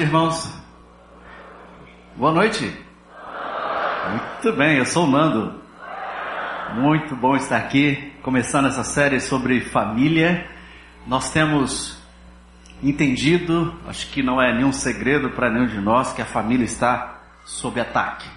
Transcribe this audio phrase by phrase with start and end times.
[0.00, 0.54] noite, irmãos.
[2.16, 2.72] Boa noite.
[4.10, 5.60] Muito bem, eu sou o Nando.
[6.74, 10.48] Muito bom estar aqui, começando essa série sobre família.
[11.06, 12.00] Nós temos
[12.82, 17.20] entendido, acho que não é nenhum segredo para nenhum de nós, que a família está
[17.44, 18.28] sob ataque.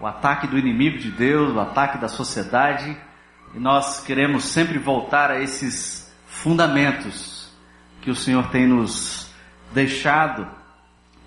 [0.00, 2.96] O ataque do inimigo de Deus, o ataque da sociedade,
[3.54, 7.50] e nós queremos sempre voltar a esses fundamentos
[8.02, 9.27] que o Senhor tem nos
[9.72, 10.46] deixado.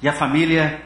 [0.02, 0.82] E a família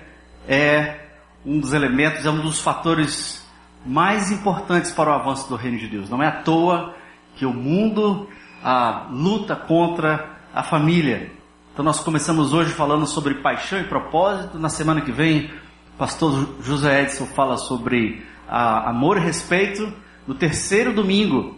[0.48, 1.00] é
[1.46, 3.46] um dos elementos, é um dos fatores
[3.86, 6.10] mais importantes para o avanço do reino de Deus.
[6.10, 6.96] Não é à toa
[7.36, 8.28] que o mundo
[9.12, 11.32] luta contra a família.
[11.72, 14.58] Então nós começamos hoje falando sobre paixão e propósito.
[14.58, 15.52] Na semana que vem,
[15.94, 19.94] o pastor José Edson fala sobre amor e respeito.
[20.26, 21.56] No terceiro domingo,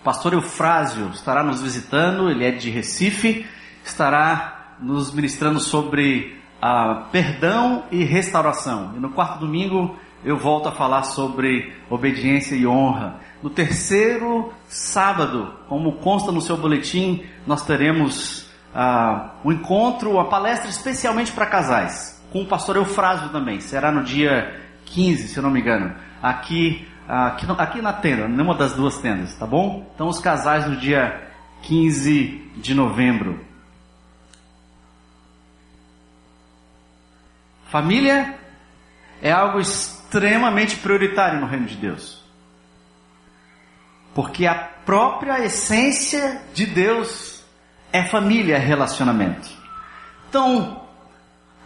[0.00, 3.46] o pastor Eufrásio estará nos visitando, ele é de Recife,
[3.84, 8.92] estará nos ministrando sobre ah, perdão e restauração.
[8.96, 13.20] E no quarto domingo eu volto a falar sobre obediência e honra.
[13.42, 20.68] No terceiro sábado, como consta no seu boletim, nós teremos ah, um encontro, uma palestra
[20.68, 23.60] especialmente para casais, com o pastor Eufrásio também.
[23.60, 28.54] Será no dia 15, se eu não me engano, aqui aqui, aqui na tenda, numa
[28.54, 29.90] das duas tendas, tá bom?
[29.94, 31.28] Então os casais no dia
[31.62, 33.49] 15 de novembro.
[37.70, 38.36] Família
[39.22, 42.20] é algo extremamente prioritário no reino de Deus.
[44.12, 47.44] Porque a própria essência de Deus
[47.92, 49.48] é família, é relacionamento.
[50.28, 50.82] Então,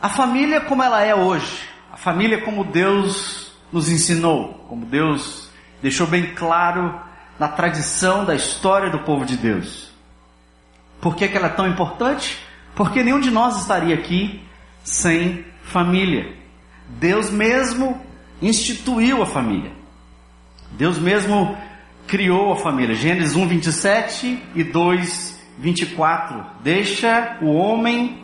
[0.01, 5.49] a família como ela é hoje, a família como Deus nos ensinou, como Deus
[5.81, 7.01] deixou bem claro
[7.39, 9.91] na tradição da história do povo de Deus.
[11.01, 12.39] Por que, que ela é tão importante?
[12.75, 14.43] Porque nenhum de nós estaria aqui
[14.83, 16.33] sem família.
[16.89, 18.01] Deus mesmo
[18.41, 19.73] instituiu a família.
[20.73, 21.57] Deus mesmo
[22.07, 22.95] criou a família.
[22.95, 26.45] Gênesis 1, 27 e 2, 24.
[26.63, 28.23] Deixa o homem,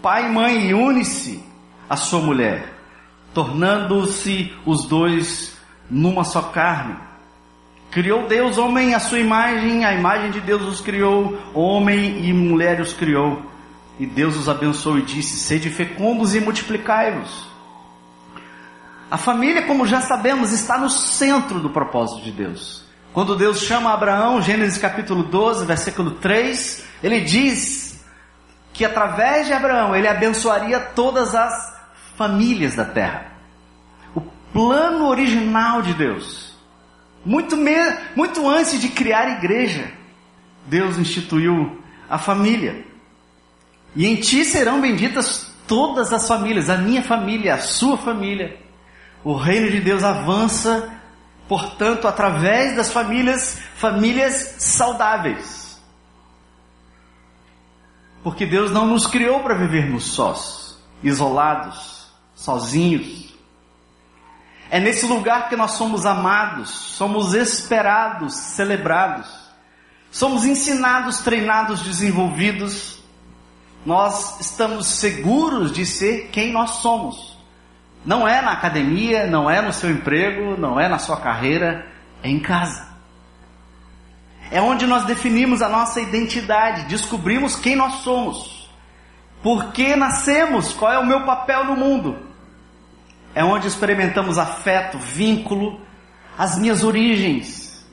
[0.00, 1.42] pai e mãe, e une-se
[1.88, 2.74] à sua mulher
[3.34, 5.58] tornando-se os dois
[5.90, 6.96] numa só carne.
[7.90, 12.80] Criou Deus homem à sua imagem, a imagem de Deus os criou, homem e mulher
[12.80, 13.42] os criou.
[13.98, 17.48] E Deus os abençoou e disse: Sede fecundos e multiplicai-vos.
[19.10, 22.84] A família, como já sabemos, está no centro do propósito de Deus.
[23.12, 28.04] Quando Deus chama Abraão, Gênesis capítulo 12, versículo 3, ele diz
[28.72, 31.72] que através de Abraão ele abençoaria todas as
[32.16, 33.32] famílias da terra.
[34.16, 34.20] O
[34.52, 36.56] plano original de Deus.
[37.24, 37.76] Muito, me,
[38.16, 39.92] muito antes de criar igreja,
[40.66, 42.84] Deus instituiu a família.
[43.94, 48.58] E em ti serão benditas todas as famílias, a minha família, a sua família.
[49.22, 50.92] O reino de Deus avança,
[51.48, 55.80] portanto, através das famílias, famílias saudáveis.
[58.22, 61.94] Porque Deus não nos criou para vivermos sós, isolados
[62.44, 63.34] sozinhos.
[64.70, 69.28] É nesse lugar que nós somos amados, somos esperados, celebrados,
[70.10, 72.93] somos ensinados, treinados, desenvolvidos.
[73.84, 77.38] Nós estamos seguros de ser quem nós somos.
[78.04, 81.86] Não é na academia, não é no seu emprego, não é na sua carreira,
[82.22, 82.86] é em casa.
[84.50, 88.70] É onde nós definimos a nossa identidade, descobrimos quem nós somos,
[89.42, 92.34] por que nascemos, qual é o meu papel no mundo
[93.34, 95.80] é onde experimentamos afeto, vínculo,
[96.38, 97.84] as minhas origens,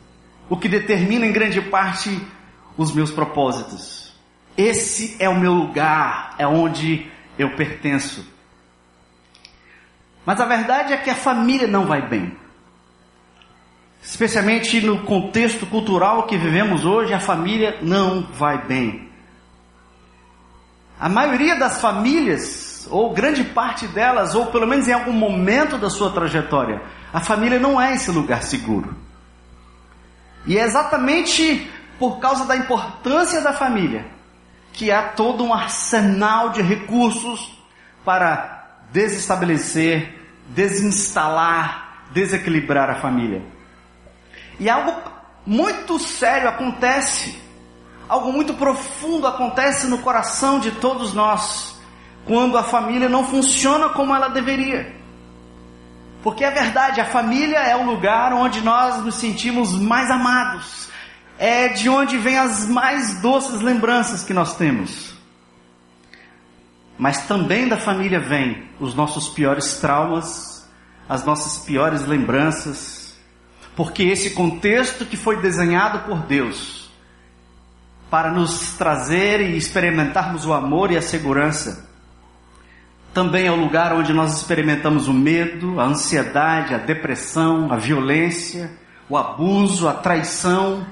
[0.48, 2.22] o que determina em grande parte
[2.78, 4.01] os meus propósitos.
[4.62, 8.24] Esse é o meu lugar, é onde eu pertenço.
[10.24, 12.38] Mas a verdade é que a família não vai bem.
[14.04, 19.10] Especialmente no contexto cultural que vivemos hoje, a família não vai bem.
[21.00, 25.90] A maioria das famílias ou grande parte delas, ou pelo menos em algum momento da
[25.90, 28.96] sua trajetória, a família não é esse lugar seguro.
[30.46, 31.68] E é exatamente
[31.98, 34.21] por causa da importância da família
[34.74, 37.58] que há todo um arsenal de recursos
[38.04, 43.42] para desestabelecer, desinstalar, desequilibrar a família.
[44.60, 44.94] E algo
[45.46, 47.42] muito sério acontece,
[48.08, 51.80] algo muito profundo acontece no coração de todos nós
[52.26, 54.96] quando a família não funciona como ela deveria.
[56.22, 60.90] Porque é verdade, a família é o lugar onde nós nos sentimos mais amados,
[61.44, 65.10] é de onde vem as mais doces lembranças que nós temos.
[67.00, 70.70] mas também da família vêm os nossos piores traumas,
[71.10, 73.16] as nossas piores lembranças,
[73.76, 76.92] porque esse contexto que foi desenhado por Deus
[78.08, 81.90] para nos trazer e experimentarmos o amor e a segurança,
[83.16, 88.70] também é o lugar onde nós experimentamos o medo, a ansiedade, a depressão, a violência,
[89.10, 90.86] o abuso, a traição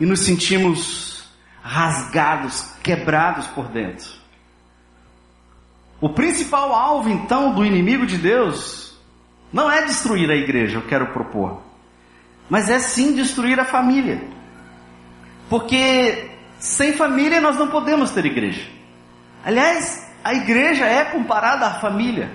[0.00, 1.24] e nos sentimos
[1.62, 4.08] rasgados, quebrados por dentro.
[6.00, 8.96] O principal alvo então do inimigo de Deus
[9.52, 11.62] não é destruir a igreja, eu quero propor,
[12.48, 14.22] mas é sim destruir a família.
[15.48, 18.68] Porque sem família nós não podemos ter igreja.
[19.44, 22.30] Aliás, a igreja é comparada à família.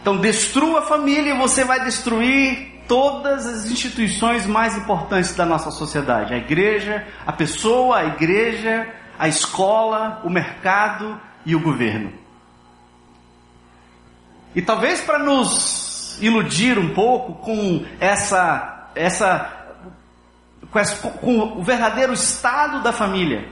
[0.00, 5.70] Então, destrua a família e você vai destruir todas as instituições mais importantes da nossa
[5.70, 8.88] sociedade: a igreja, a pessoa, a igreja,
[9.18, 12.12] a escola, o mercado e o governo.
[14.54, 19.50] E talvez para nos iludir um pouco com essa, essa,
[20.70, 23.48] com, essa, com o verdadeiro estado da família,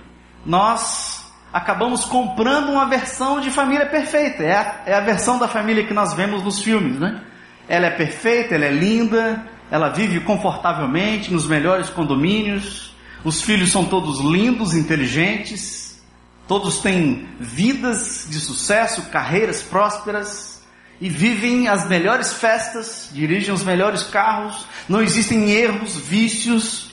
[0.46, 4.43] nós acabamos comprando uma versão de família perfeita.
[4.43, 7.20] É a, é a versão da família que nós vemos nos filmes, né?
[7.69, 12.94] Ela é perfeita, ela é linda, ela vive confortavelmente nos melhores condomínios,
[13.25, 16.03] os filhos são todos lindos, inteligentes,
[16.49, 20.62] todos têm vidas de sucesso, carreiras prósperas
[21.00, 26.93] e vivem as melhores festas, dirigem os melhores carros, não existem erros, vícios.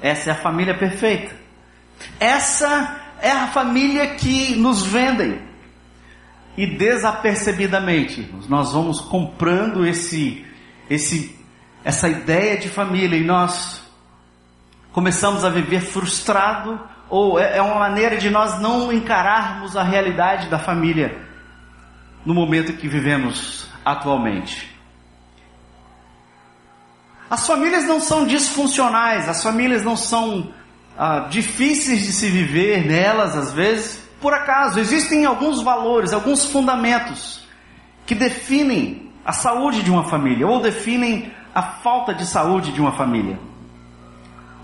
[0.00, 1.34] Essa é a família perfeita.
[2.20, 5.40] Essa é a família que nos vendem.
[6.56, 10.44] E desapercebidamente, nós vamos comprando esse,
[10.88, 11.36] esse,
[11.84, 13.82] essa ideia de família e nós
[14.92, 16.80] começamos a viver frustrado,
[17.10, 21.20] ou é, é uma maneira de nós não encararmos a realidade da família
[22.24, 24.72] no momento que vivemos atualmente.
[27.28, 30.52] As famílias não são disfuncionais, as famílias não são
[30.96, 34.80] ah, difíceis de se viver nelas, às vezes, por acaso.
[34.80, 37.44] Existem alguns valores, alguns fundamentos
[38.06, 42.92] que definem a saúde de uma família ou definem a falta de saúde de uma
[42.92, 43.38] família.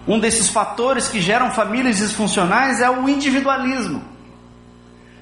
[0.08, 4.02] Um desses fatores que geram famílias disfuncionais é o individualismo.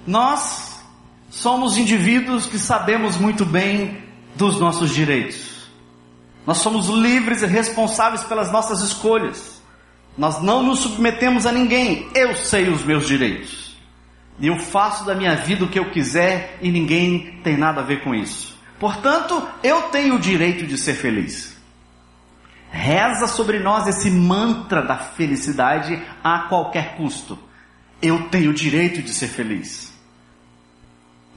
[0.07, 0.85] Nós
[1.31, 4.05] somos indivíduos que sabemos muito bem
[4.37, 5.69] dos nossos direitos.
[6.47, 9.61] Nós somos livres e responsáveis pelas nossas escolhas.
[10.17, 12.09] Nós não nos submetemos a ninguém.
[12.15, 13.68] Eu sei os meus direitos.
[14.41, 18.03] Eu faço da minha vida o que eu quiser e ninguém tem nada a ver
[18.05, 18.57] com isso.
[18.79, 21.57] Portanto, eu tenho o direito de ser feliz.
[22.71, 27.37] Reza sobre nós esse mantra da felicidade a qualquer custo.
[28.01, 29.93] Eu tenho o direito de ser feliz.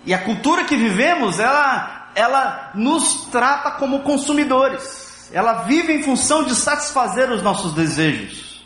[0.06, 5.30] E a cultura que vivemos, ela, ela nos trata como consumidores.
[5.34, 8.64] Ela vive em função de satisfazer os nossos desejos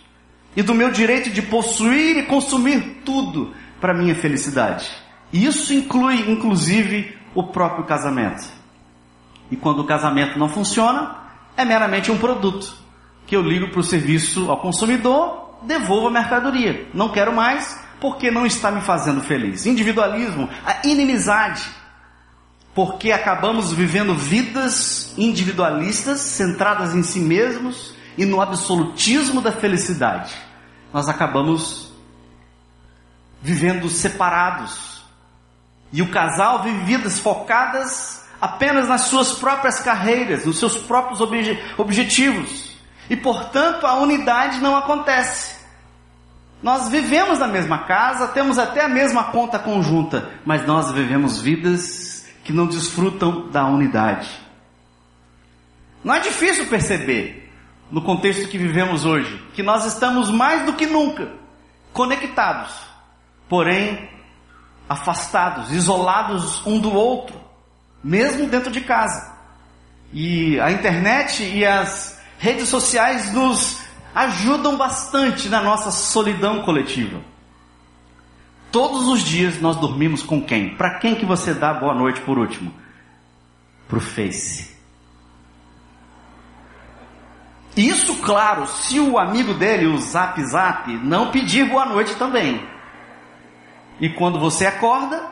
[0.55, 4.89] e do meu direito de possuir e consumir tudo para minha felicidade.
[5.31, 8.45] Isso inclui, inclusive, o próprio casamento.
[9.51, 11.15] E quando o casamento não funciona,
[11.55, 12.73] é meramente um produto
[13.27, 16.87] que eu ligo para o serviço ao consumidor, devolvo a mercadoria.
[16.93, 19.65] Não quero mais porque não está me fazendo feliz.
[19.65, 21.63] Individualismo, a inimizade,
[22.73, 30.33] porque acabamos vivendo vidas individualistas, centradas em si mesmos e no absolutismo da felicidade,
[30.93, 31.94] nós acabamos
[33.45, 35.05] vivendo separados.
[35.93, 41.63] E o casal vive vidas focadas apenas nas suas próprias carreiras, nos seus próprios obje
[41.77, 42.75] objetivos.
[43.07, 45.55] E portanto a unidade não acontece.
[46.61, 52.25] Nós vivemos na mesma casa, temos até a mesma conta conjunta, mas nós vivemos vidas
[52.43, 54.27] que não desfrutam da unidade.
[56.03, 57.53] Não é difícil perceber
[57.91, 61.45] no contexto que vivemos hoje, que nós estamos mais do que nunca
[61.95, 62.73] conectados,
[63.47, 64.09] porém
[64.87, 67.39] afastados, isolados um do outro,
[68.03, 69.33] mesmo dentro de casa.
[70.13, 73.79] E a internet e as redes sociais nos
[74.13, 77.19] ajudam bastante na nossa solidão coletiva.
[78.71, 80.75] Todos os dias nós dormimos com quem?
[80.75, 82.73] Para quem que você dá boa noite por último?
[83.87, 84.75] Para o Face.
[87.75, 92.74] Isso, claro, se o amigo dele, o Zap Zap, não pedir boa noite também.
[93.99, 95.23] E quando você acorda,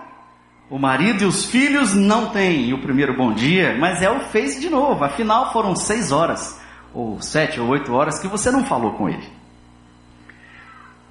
[0.70, 4.60] o marido e os filhos não têm o primeiro bom dia, mas é o Face
[4.60, 5.03] de novo.
[5.03, 6.60] Afinal, foram seis horas,
[6.93, 9.27] ou sete ou oito horas que você não falou com ele.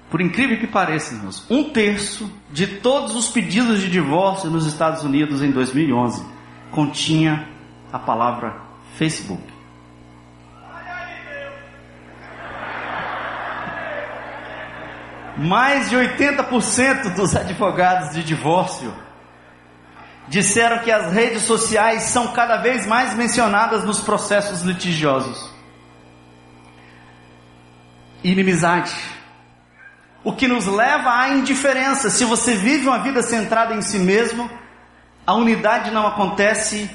[0.09, 5.03] Por incrível que pareça, irmãos, um terço de todos os pedidos de divórcio nos Estados
[5.03, 6.23] Unidos em 2011
[6.69, 7.47] continha
[7.91, 8.57] a palavra
[8.95, 9.52] Facebook.
[15.37, 18.93] Mais de 80% dos advogados de divórcio
[20.27, 25.51] disseram que as redes sociais são cada vez mais mencionadas nos processos litigiosos.
[28.23, 28.95] Inimizade.
[30.23, 32.09] O que nos leva à indiferença.
[32.09, 34.49] Se você vive uma vida centrada em si mesmo,
[35.25, 36.89] a unidade não acontece,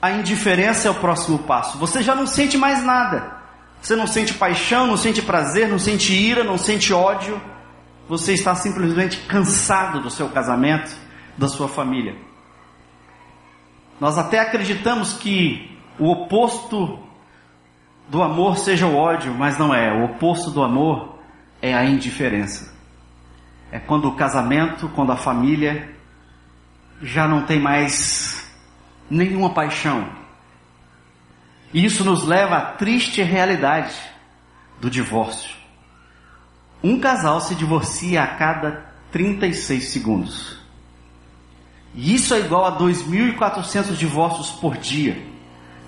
[0.00, 1.76] a indiferença é o próximo passo.
[1.78, 3.37] Você já não sente mais nada.
[3.80, 7.40] Você não sente paixão, não sente prazer, não sente ira, não sente ódio.
[8.08, 10.94] Você está simplesmente cansado do seu casamento,
[11.36, 12.16] da sua família.
[14.00, 16.98] Nós até acreditamos que o oposto
[18.08, 19.92] do amor seja o ódio, mas não é.
[19.92, 21.18] O oposto do amor
[21.60, 22.74] é a indiferença.
[23.70, 25.94] É quando o casamento, quando a família
[27.02, 28.50] já não tem mais
[29.10, 30.08] nenhuma paixão.
[31.72, 33.94] E isso nos leva à triste realidade
[34.80, 35.56] do divórcio.
[36.82, 40.58] Um casal se divorcia a cada 36 segundos.
[41.94, 45.20] E isso é igual a 2.400 divórcios por dia,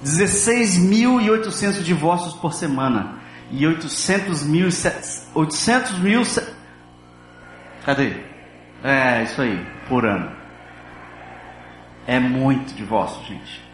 [0.04, 3.20] 16.800 divórcios por semana
[3.50, 4.68] e 800 mil,
[5.34, 6.22] 800 mil,
[7.84, 8.16] cadê?
[8.82, 10.32] É, isso aí, por ano.
[12.06, 13.69] É muito divórcio, gente.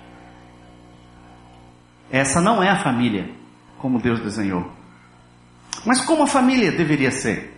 [2.10, 3.30] Essa não é a família
[3.78, 4.70] como Deus desenhou.
[5.84, 7.56] Mas como a família deveria ser?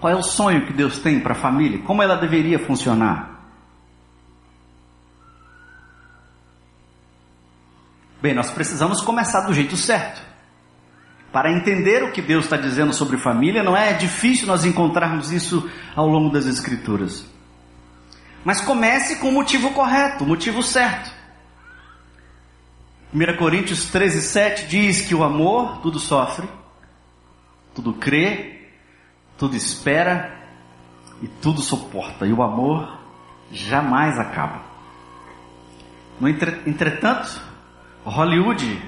[0.00, 1.80] Qual é o sonho que Deus tem para a família?
[1.82, 3.34] Como ela deveria funcionar?
[8.20, 10.22] Bem, nós precisamos começar do jeito certo.
[11.30, 15.68] Para entender o que Deus está dizendo sobre família, não é difícil nós encontrarmos isso
[15.94, 17.26] ao longo das Escrituras.
[18.44, 21.10] Mas comece com o motivo correto, o motivo certo.
[23.14, 26.48] 1 Coríntios 13, 7 diz que o amor tudo sofre,
[27.72, 28.70] tudo crê,
[29.38, 30.34] tudo espera
[31.22, 32.26] e tudo suporta.
[32.26, 32.98] E o amor
[33.52, 34.62] jamais acaba.
[36.66, 37.40] Entretanto,
[38.04, 38.82] Hollywood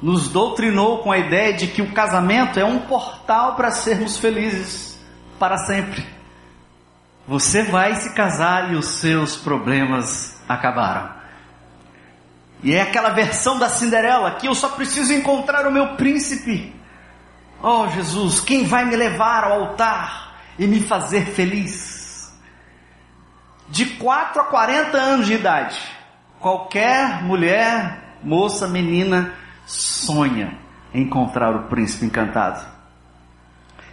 [0.00, 5.04] nos doutrinou com a ideia de que o casamento é um portal para sermos felizes
[5.36, 6.06] para sempre.
[7.26, 11.17] Você vai se casar e os seus problemas acabaram.
[12.62, 16.74] E é aquela versão da Cinderela que eu só preciso encontrar o meu príncipe.
[17.62, 22.32] Oh Jesus, quem vai me levar ao altar e me fazer feliz?
[23.68, 25.78] De 4 a 40 anos de idade,
[26.40, 29.34] qualquer mulher moça, menina,
[29.66, 30.58] sonha
[30.92, 32.66] encontrar o príncipe encantado.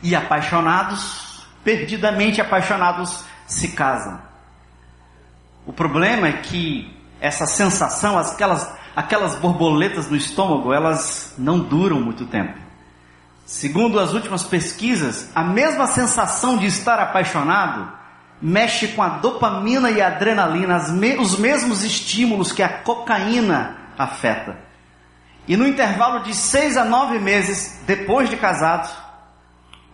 [0.02, 4.22] E apaixonados, perdidamente apaixonados, se casam.
[5.66, 12.26] O problema é que essa sensação, aquelas, aquelas borboletas no estômago, elas não duram muito
[12.26, 12.66] tempo.
[13.46, 17.92] Segundo as últimas pesquisas, a mesma sensação de estar apaixonado
[18.42, 20.78] mexe com a dopamina e a adrenalina,
[21.20, 24.58] os mesmos estímulos que a cocaína afeta.
[25.48, 28.90] E no intervalo de seis a nove meses depois de casado,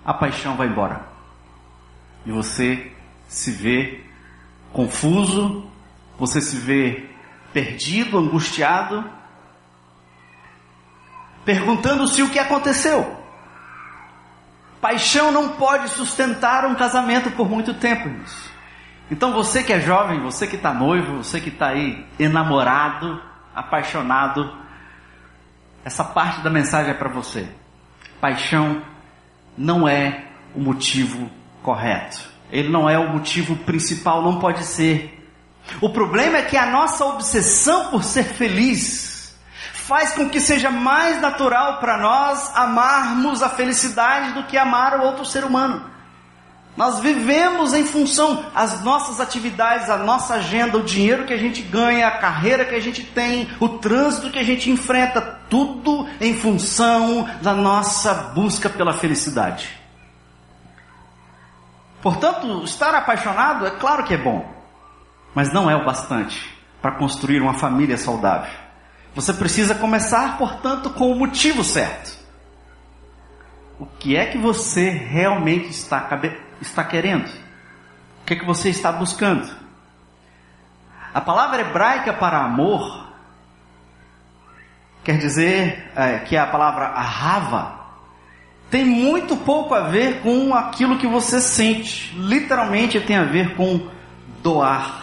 [0.06, 1.02] a paixão vai embora.
[2.26, 2.92] E você
[3.28, 4.02] se vê
[4.72, 5.70] confuso,
[6.18, 7.11] você se vê
[7.54, 9.04] perdido, angustiado,
[11.44, 13.20] perguntando-se o que aconteceu.
[14.80, 18.10] Paixão não pode sustentar um casamento por muito tempo.
[19.12, 23.22] Então você que é jovem, você que está noivo, você que está aí enamorado,
[23.54, 24.58] apaixonado,
[25.84, 27.48] essa parte da mensagem é para você.
[28.20, 28.82] Paixão
[29.58, 31.30] não é o motivo
[31.62, 32.30] correto.
[32.52, 35.21] Ele não é o motivo principal, não pode ser.
[35.82, 39.36] O problema é que a nossa obsessão por ser feliz
[39.74, 45.04] faz com que seja mais natural para nós amarmos a felicidade do que amar o
[45.04, 45.90] outro ser humano.
[46.78, 51.62] Nós vivemos em função as nossas atividades, a nossa agenda, o dinheiro que a gente
[51.62, 56.34] ganha, a carreira que a gente tem, o trânsito que a gente enfrenta, tudo em
[56.38, 59.78] função da nossa busca pela felicidade.
[62.02, 64.61] Portanto, estar apaixonado é claro que é bom,
[65.34, 68.52] mas não é o bastante para construir uma família saudável.
[69.14, 72.20] Você precisa começar, portanto, com o motivo certo.
[73.80, 76.08] O que é que você realmente está
[76.62, 77.28] está querendo?
[77.28, 79.50] O que, é que você está buscando?
[81.14, 83.08] A palavra hebraica para amor
[85.04, 87.82] quer dizer é, que é a palavra ahava
[88.72, 92.18] tem muito pouco a ver com aquilo que você sente.
[92.18, 93.90] Literalmente tem a ver com
[94.42, 95.01] doar.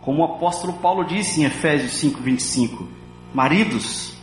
[0.00, 2.86] Como o apóstolo Paulo disse em Efésios 5:25,
[3.34, 4.14] maridos,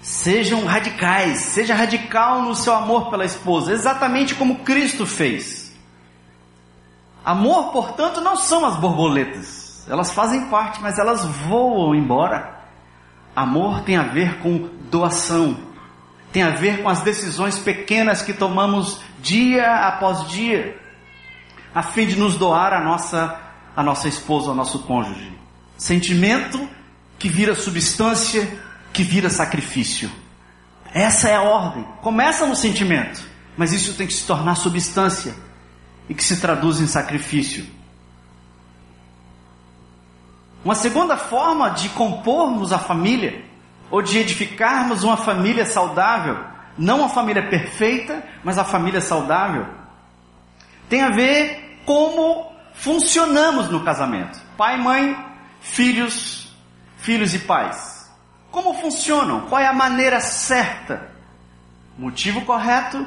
[0.00, 5.72] sejam radicais, seja radical no seu amor pela esposa, exatamente como Cristo fez.
[7.24, 9.86] Amor, portanto, não são as borboletas.
[9.88, 12.60] Elas fazem parte, mas elas voam embora.
[13.34, 15.56] Amor tem a ver com doação.
[16.32, 20.78] Tem a ver com as decisões pequenas que tomamos dia após dia,
[21.74, 23.40] a fim de nos doar a nossa
[23.76, 25.32] a nossa esposa, ao nosso cônjuge.
[25.76, 26.68] Sentimento
[27.18, 28.60] que vira substância,
[28.92, 30.10] que vira sacrifício.
[30.92, 31.84] Essa é a ordem.
[32.00, 33.20] Começa no sentimento,
[33.56, 35.34] mas isso tem que se tornar substância
[36.08, 37.66] e que se traduz em sacrifício.
[40.64, 43.44] Uma segunda forma de compormos a família,
[43.90, 46.38] ou de edificarmos uma família saudável,
[46.78, 49.66] não uma família perfeita, mas a família saudável,
[50.88, 54.38] tem a ver como funcionamos no casamento.
[54.56, 55.16] Pai, mãe,
[55.60, 56.52] filhos,
[56.98, 58.10] filhos e pais.
[58.50, 59.42] Como funcionam?
[59.42, 61.10] Qual é a maneira certa?
[61.98, 63.06] Motivo correto,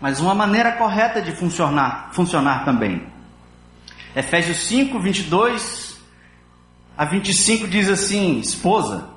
[0.00, 3.06] mas uma maneira correta de funcionar, funcionar também.
[4.14, 5.96] Efésios 5, 22
[6.96, 9.08] a 25 diz assim: Esposa,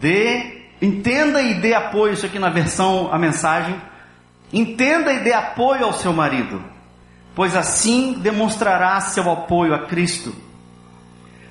[0.00, 3.80] dê, entenda e dê apoio, isso aqui na versão, a mensagem.
[4.52, 6.77] Entenda e dê apoio ao seu marido
[7.38, 10.34] pois assim demonstrará seu apoio a Cristo.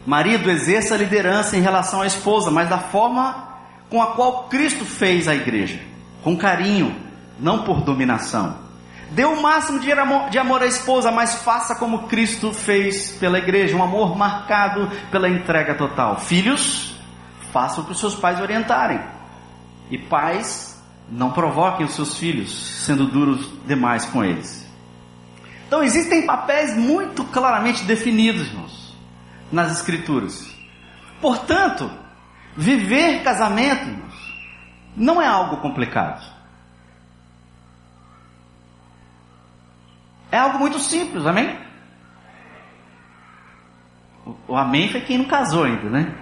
[0.06, 3.48] Marido, exerça a liderança em relação à esposa, mas da forma
[3.90, 5.80] com a qual Cristo fez a igreja,
[6.26, 6.94] com carinho,
[7.40, 8.58] não por dominação.
[9.12, 13.38] Dê o máximo de amor, de amor à esposa, mas faça como Cristo fez pela
[13.38, 16.20] igreja, um amor marcado pela entrega total.
[16.20, 16.98] Filhos,
[17.54, 19.00] façam que os seus pais orientarem.
[19.90, 24.67] E pais, não provoquem os seus filhos, sendo duros demais com eles.
[25.68, 28.96] Então existem papéis muito claramente definidos, irmãos,
[29.52, 30.50] nas escrituras.
[31.20, 31.92] Portanto,
[32.56, 34.38] viver casamento irmãos,
[34.96, 36.26] não é algo complicado.
[40.32, 41.60] É algo muito simples, amém?
[44.48, 46.16] O, amém foi quem não casou ainda, né?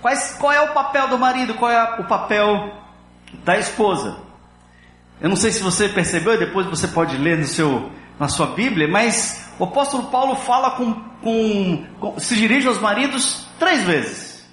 [0.00, 1.54] Quais, qual é o papel do marido?
[1.54, 2.72] Qual é o papel
[3.44, 4.29] da esposa?
[5.20, 8.88] Eu não sei se você percebeu, depois você pode ler no seu, na sua Bíblia,
[8.88, 14.48] mas o apóstolo Paulo fala com, com, com se dirige aos maridos três vezes.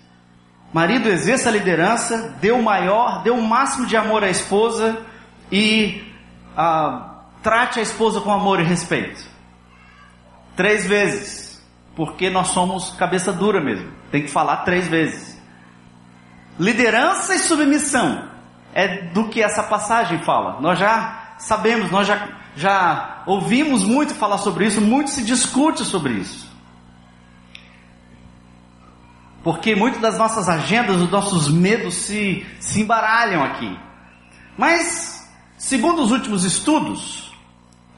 [0.73, 5.01] Marido exerça a liderança, dê o maior, dê o máximo de amor à esposa
[5.49, 6.03] e
[6.55, 9.23] ah, trate a esposa com amor e respeito.
[10.57, 13.89] Três vezes, porque nós somos cabeça dura mesmo.
[14.11, 15.41] Tem que falar três vezes.
[16.59, 18.36] Liderança e submissão
[18.77, 20.61] é do que essa passagem fala.
[20.61, 26.13] Nós já sabemos, nós já, já ouvimos muito falar sobre isso, muito se discute sobre
[26.13, 26.47] isso.
[29.43, 33.75] Porque muitas das nossas agendas, os nossos medos se, se embaralham aqui.
[34.55, 37.35] Mas, segundo os últimos estudos,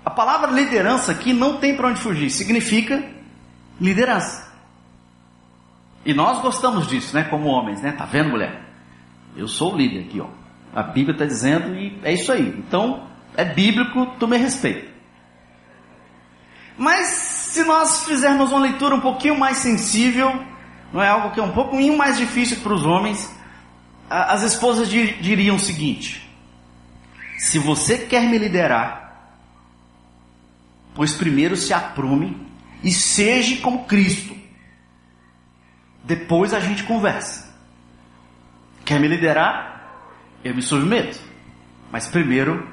[0.05, 3.03] a palavra liderança aqui não tem para onde fugir, significa
[3.81, 4.49] liderança.
[6.05, 7.91] E nós gostamos disso, né, como homens, né?
[7.91, 8.63] Tá vendo, mulher?
[9.35, 10.38] Eu sou o líder aqui, ó.
[10.73, 12.47] A Bíblia está dizendo e é isso aí.
[12.57, 14.87] Então, é bíblico, tu me respeita.
[16.77, 20.43] Mas se nós fizermos uma leitura um pouquinho mais sensível,
[20.93, 23.29] não é algo que é um pouquinho mais difícil para os homens,
[24.09, 26.29] as esposas diriam o seguinte:
[27.37, 29.33] se você quer me liderar,
[30.95, 32.35] pois primeiro se aprume
[32.83, 34.35] e seja como Cristo.
[36.03, 37.53] Depois a gente conversa.
[38.85, 39.78] Quer me liderar?
[40.43, 41.19] Eu me submeto.
[41.91, 42.67] Mas primeiro,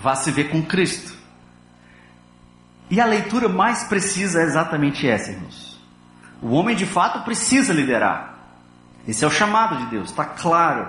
[0.00, 1.14] vá se ver com Cristo.
[2.90, 5.80] E a leitura mais precisa é exatamente essa, irmãos.
[6.40, 8.34] O homem de fato precisa liderar.
[9.06, 10.88] Esse é o chamado de Deus, está claro.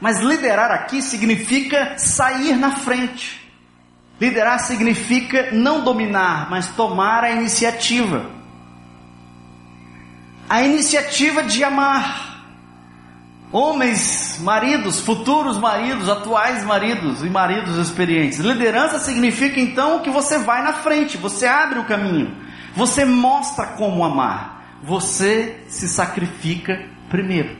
[0.00, 3.40] Mas liderar aqui significa sair na frente.
[4.20, 8.30] Liderar significa não dominar, mas tomar a iniciativa.
[10.48, 12.29] A iniciativa de amar
[13.52, 18.38] Homens, maridos, futuros maridos, atuais maridos e maridos experientes.
[18.38, 22.32] Liderança significa então que você vai na frente, você abre o caminho,
[22.76, 27.56] você mostra como amar, você se sacrifica primeiro.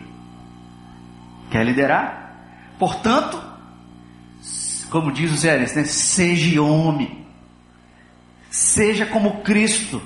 [1.50, 2.36] Quer liderar?
[2.78, 3.42] Portanto,
[4.90, 5.66] como diz o Zé né?
[5.66, 7.26] seja homem,
[8.48, 10.00] seja como Cristo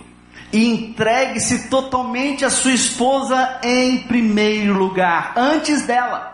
[0.55, 6.33] e entregue-se totalmente à sua esposa em primeiro lugar, antes dela.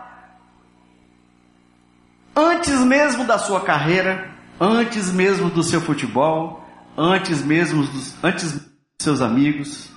[2.35, 4.29] Antes mesmo da sua carreira,
[4.59, 6.63] antes mesmo do seu futebol,
[6.95, 8.63] antes mesmo dos, antes dos
[8.99, 9.89] seus amigos,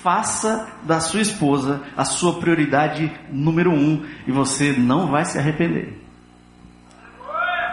[0.00, 6.00] faça da sua esposa a sua prioridade número um e você não vai se arrepender.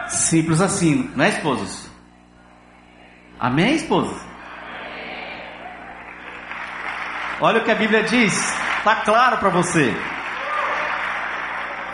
[0.08, 1.88] Simples assim, não é, esposas?
[3.38, 4.31] Amém, esposas?
[7.44, 8.32] Olha o que a Bíblia diz,
[8.78, 9.92] está claro para você.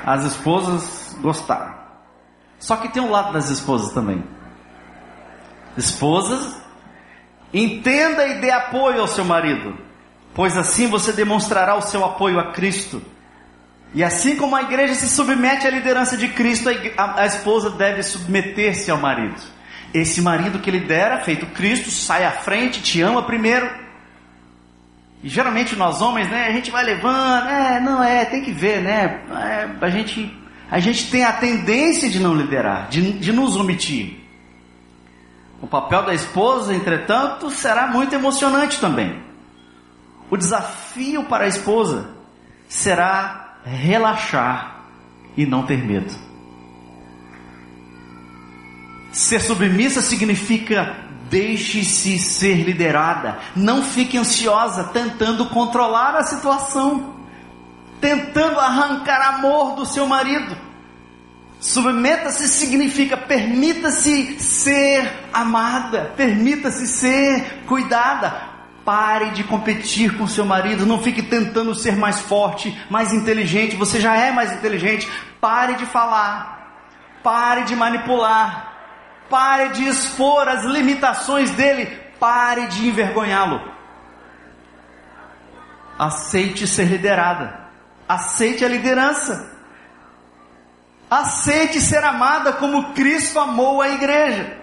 [0.04, 1.74] As esposas gostaram.
[2.58, 4.22] Só que tem um lado das esposas também.
[5.74, 6.54] Esposas,
[7.50, 9.74] entenda e dê apoio ao seu marido,
[10.34, 13.00] pois assim você demonstrará o seu apoio a Cristo.
[13.94, 18.90] E assim como a igreja se submete à liderança de Cristo, a, esposa deve submeter-se
[18.90, 19.40] ao marido.
[19.94, 23.87] Esse marido que lidera, feito Cristo, sai à frente, te ama primeiro.
[25.22, 28.82] E geralmente nós homens, né, a gente vai levando, é, não é, tem que ver,
[28.82, 29.22] né?
[29.30, 30.32] É, a gente
[30.70, 34.20] a gente tem a tendência de não liderar, de, de nos omitir.
[35.62, 39.22] O papel da esposa, entretanto, será muito emocionante também.
[40.30, 42.10] O desafio para a esposa
[42.68, 44.84] será relaxar
[45.36, 46.12] e não ter medo.
[49.10, 50.94] Ser submissa significa
[51.30, 53.38] deixe-se ser liderada.
[53.54, 57.18] Não fique ansiosa tentando controlar a situação
[58.00, 60.56] tentando arrancar amor do seu marido.
[61.60, 68.48] Submeta-se significa permita-se ser amada, permita-se ser cuidada.
[68.84, 74.00] Pare de competir com seu marido, não fique tentando ser mais forte, mais inteligente, você
[74.00, 75.06] já é mais inteligente.
[75.40, 76.86] Pare de falar,
[77.22, 78.77] pare de manipular,
[79.28, 81.86] pare de expor as limitações dele,
[82.18, 83.60] pare de envergonhá-lo.
[85.98, 87.68] Aceite ser liderada.
[88.08, 89.56] Aceite a liderança.
[91.10, 94.56] Aceite ser amada como Cristo amou a igreja.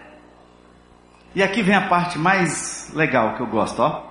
[1.33, 4.03] E aqui vem a parte mais legal que eu gosto, ó.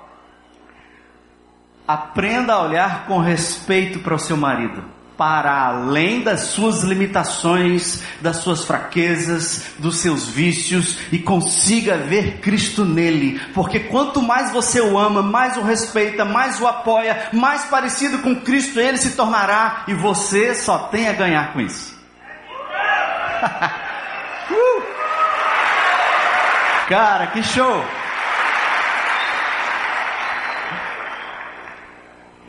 [1.87, 8.39] Aprenda a olhar com respeito para o seu marido para além das suas limitações, das
[8.39, 14.99] suas fraquezas, dos seus vícios e consiga ver Cristo nele, porque quanto mais você o
[14.99, 19.95] ama, mais o respeita, mais o apoia, mais parecido com Cristo ele se tornará e
[19.95, 21.95] você só tem a ganhar com isso.
[24.51, 24.83] uh!
[26.89, 28.04] Cara, que show!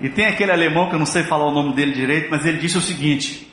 [0.06, 2.60] E tem aquele alemão que eu não sei falar o nome dele direito, mas ele
[2.60, 3.52] disse o seguinte: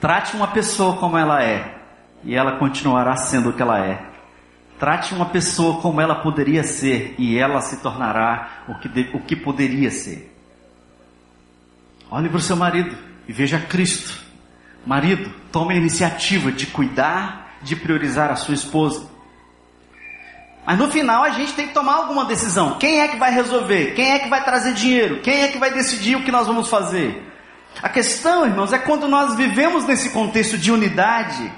[0.00, 1.80] trate uma pessoa como ela é,
[2.22, 4.00] e ela continuará sendo o que ela é.
[4.78, 9.20] Trate uma pessoa como ela poderia ser, e ela se tornará o que, de, o
[9.20, 10.32] que poderia ser.
[12.08, 14.16] Olhe para o seu marido e veja Cristo.
[14.86, 19.08] Marido, tome a iniciativa de cuidar, de priorizar a sua esposa.
[20.68, 22.76] Mas no final a gente tem que tomar alguma decisão.
[22.78, 23.94] Quem é que vai resolver?
[23.94, 25.22] Quem é que vai trazer dinheiro?
[25.22, 27.26] Quem é que vai decidir o que nós vamos fazer?
[27.82, 31.50] A questão, irmãos, é quando nós vivemos nesse contexto de unidade,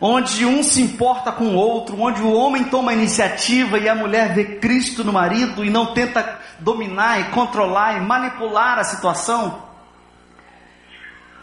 [0.00, 3.94] onde um se importa com o outro, onde o homem toma a iniciativa e a
[3.96, 9.64] mulher vê Cristo no marido e não tenta dominar e controlar e manipular a situação.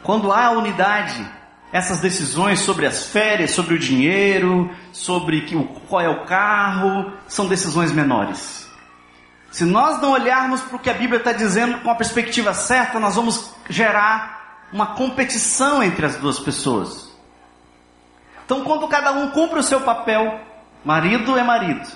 [0.02, 1.28] Quando há unidade,
[1.72, 5.46] essas decisões sobre as férias, sobre o dinheiro, sobre
[5.88, 8.68] qual é o carro, são decisões menores.
[9.52, 13.00] Se nós não olharmos para o que a Bíblia está dizendo com a perspectiva certa,
[13.00, 17.10] nós vamos gerar uma competição entre as duas pessoas.
[18.46, 20.40] Então, quando cada um cumpre o seu papel,
[20.84, 21.88] marido é marido,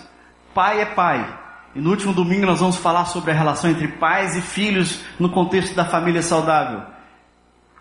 [0.53, 1.39] pai é pai.
[1.75, 5.29] E no último domingo nós vamos falar sobre a relação entre pais e filhos no
[5.29, 6.83] contexto da família saudável.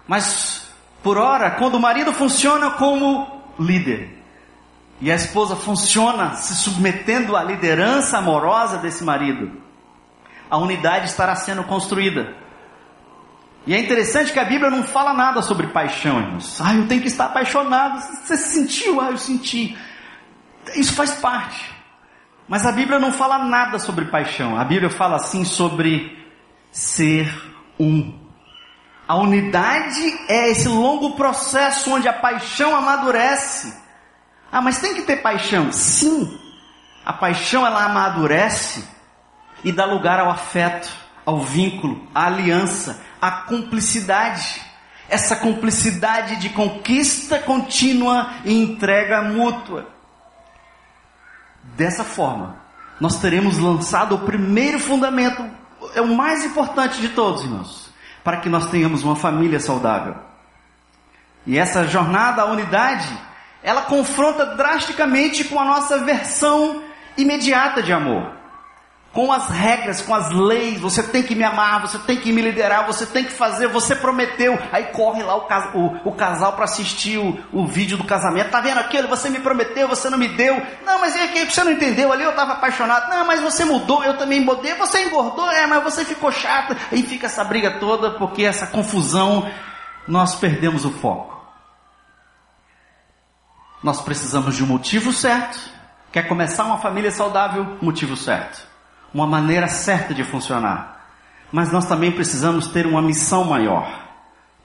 [0.08, 0.71] Mas
[1.02, 4.22] por hora, quando o marido funciona como líder
[5.00, 9.50] e a esposa funciona se submetendo à liderança amorosa desse marido,
[10.48, 12.36] a unidade estará sendo construída.
[13.66, 16.60] E é interessante que a Bíblia não fala nada sobre paixão, irmãos.
[16.60, 18.00] Ah, eu tenho que estar apaixonado.
[18.00, 19.00] Você sentiu?
[19.00, 19.76] Ah, eu senti.
[20.74, 21.70] Isso faz parte.
[22.48, 24.58] Mas a Bíblia não fala nada sobre paixão.
[24.58, 26.26] A Bíblia fala assim sobre
[26.70, 27.32] ser
[27.78, 28.21] um.
[29.12, 33.76] A unidade é esse longo processo onde a paixão amadurece.
[34.50, 35.70] Ah, mas tem que ter paixão?
[35.70, 36.40] Sim.
[37.04, 38.82] A paixão ela amadurece
[39.62, 40.88] e dá lugar ao afeto,
[41.26, 44.62] ao vínculo, à aliança, à cumplicidade.
[45.10, 49.90] Essa cumplicidade de conquista contínua e entrega mútua.
[51.76, 52.56] Dessa forma,
[52.98, 55.44] nós teremos lançado o primeiro fundamento,
[55.94, 57.81] é o mais importante de todos, irmãos
[58.22, 60.14] para que nós tenhamos uma família saudável.
[61.46, 63.08] E essa jornada à unidade,
[63.62, 66.82] ela confronta drasticamente com a nossa versão
[67.16, 68.41] imediata de amor
[69.12, 72.40] com as regras, com as leis, você tem que me amar, você tem que me
[72.40, 74.58] liderar, você tem que fazer, você prometeu.
[74.72, 78.50] Aí corre lá o, o, o casal para assistir o, o, vídeo do casamento.
[78.50, 79.08] Tá vendo aquilo?
[79.08, 80.60] Você me prometeu, você não me deu.
[80.86, 83.10] Não, mas é que você não entendeu ali, eu estava apaixonado.
[83.10, 84.74] Não, mas você mudou, eu também mudei.
[84.76, 86.74] Você engordou, é, mas você ficou chato.
[86.90, 89.50] Aí fica essa briga toda, porque essa confusão,
[90.08, 91.38] nós perdemos o foco.
[93.82, 95.58] Nós precisamos de um motivo certo.
[96.10, 97.76] Quer começar uma família saudável?
[97.82, 98.71] Motivo certo
[99.12, 101.06] uma maneira certa de funcionar.
[101.50, 104.08] Mas nós também precisamos ter uma missão maior.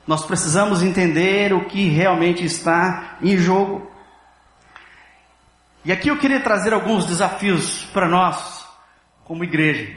[0.05, 3.91] Nós precisamos entender o que realmente está em jogo.
[5.83, 8.65] E aqui eu queria trazer alguns desafios para nós,
[9.25, 9.93] como igreja.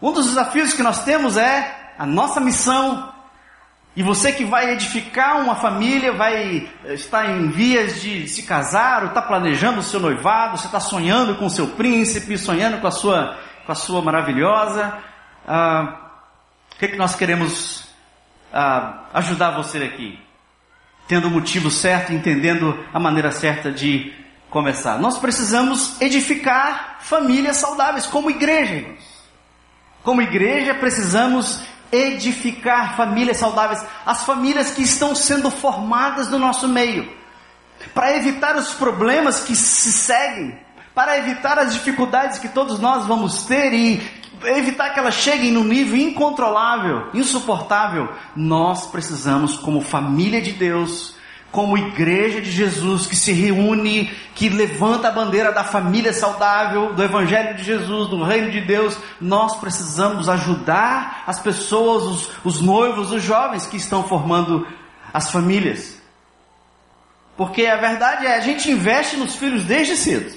[0.00, 3.13] Um dos desafios que nós temos é a nossa missão
[3.96, 9.02] e você que vai edificar uma família, vai eh, estar em vias de se casar,
[9.02, 12.88] ou está planejando o seu noivado, você está sonhando com o seu príncipe, sonhando com
[12.88, 14.98] a sua, com a sua maravilhosa.
[15.46, 16.10] Ah,
[16.74, 17.84] o que, é que nós queremos
[18.52, 20.18] ah, ajudar você aqui?
[21.06, 24.12] Tendo o motivo certo, entendendo a maneira certa de
[24.50, 24.98] começar.
[24.98, 28.86] Nós precisamos edificar famílias saudáveis, como igreja.
[30.02, 31.62] Como igreja, precisamos
[31.94, 37.08] edificar famílias saudáveis, as famílias que estão sendo formadas no nosso meio,
[37.94, 40.58] para evitar os problemas que se seguem,
[40.94, 45.64] para evitar as dificuldades que todos nós vamos ter e evitar que elas cheguem no
[45.64, 51.13] nível incontrolável, insuportável, nós precisamos, como família de Deus,
[51.54, 57.02] como igreja de Jesus que se reúne, que levanta a bandeira da família saudável, do
[57.02, 63.12] Evangelho de Jesus, do Reino de Deus, nós precisamos ajudar as pessoas, os, os noivos,
[63.12, 64.66] os jovens que estão formando
[65.12, 65.96] as famílias.
[67.36, 70.36] Porque a verdade é, a gente investe nos filhos desde cedo.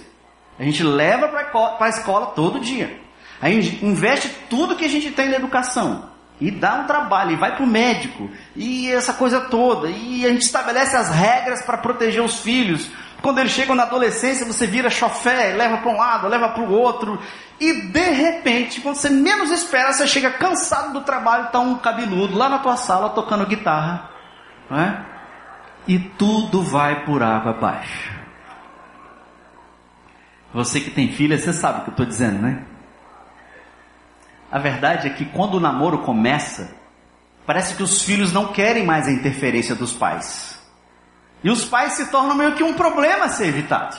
[0.60, 3.02] A gente leva para a escola todo dia.
[3.42, 6.12] A gente investe tudo que a gente tem na educação.
[6.40, 9.90] E dá um trabalho, e vai para o médico, e essa coisa toda.
[9.90, 12.92] E a gente estabelece as regras para proteger os filhos.
[13.22, 16.72] Quando eles chegam na adolescência, você vira chofé, leva para um lado, leva para o
[16.72, 17.20] outro.
[17.60, 22.38] E de repente, quando você menos espera, você chega cansado do trabalho, está um cabeludo
[22.38, 24.12] lá na tua sala tocando guitarra.
[24.70, 25.06] Não é?
[25.88, 28.12] E tudo vai por água abaixo.
[30.54, 32.64] Você que tem filha, você sabe o que eu estou dizendo, né?
[34.52, 36.76] A verdade é que quando o namoro começa,
[37.46, 40.60] parece que os filhos não querem mais a interferência dos pais.
[41.44, 43.98] E os pais se tornam meio que um problema a ser evitado.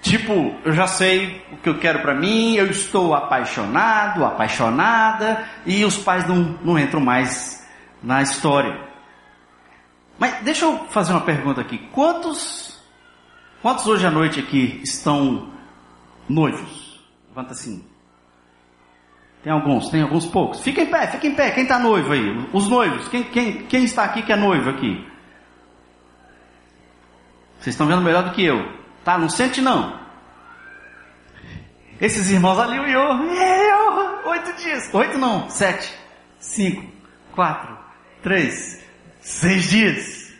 [0.00, 5.84] Tipo, eu já sei o que eu quero para mim, eu estou apaixonado, apaixonada, e
[5.84, 7.66] os pais não, não entram mais
[8.02, 8.86] na história.
[10.18, 11.78] Mas deixa eu fazer uma pergunta aqui.
[11.92, 12.80] Quantos,
[13.60, 15.50] quantos hoje à noite aqui estão
[16.28, 17.04] noivos?
[17.28, 17.84] Levanta assim.
[19.46, 20.60] Tem alguns, tem alguns poucos.
[20.60, 21.52] Fica em pé, fica em pé.
[21.52, 22.48] Quem está noivo aí?
[22.52, 23.06] Os noivos.
[23.06, 25.06] Quem, quem, quem está aqui que é noivo aqui?
[27.60, 28.76] Vocês estão vendo melhor do que eu.
[29.04, 29.16] Tá?
[29.16, 30.00] Não sente não.
[32.00, 34.92] Esses irmãos ali, o Iô, eu, oito dias.
[34.92, 35.96] Oito não, sete,
[36.40, 36.84] cinco,
[37.32, 37.78] quatro,
[38.24, 38.84] três,
[39.20, 40.34] seis dias.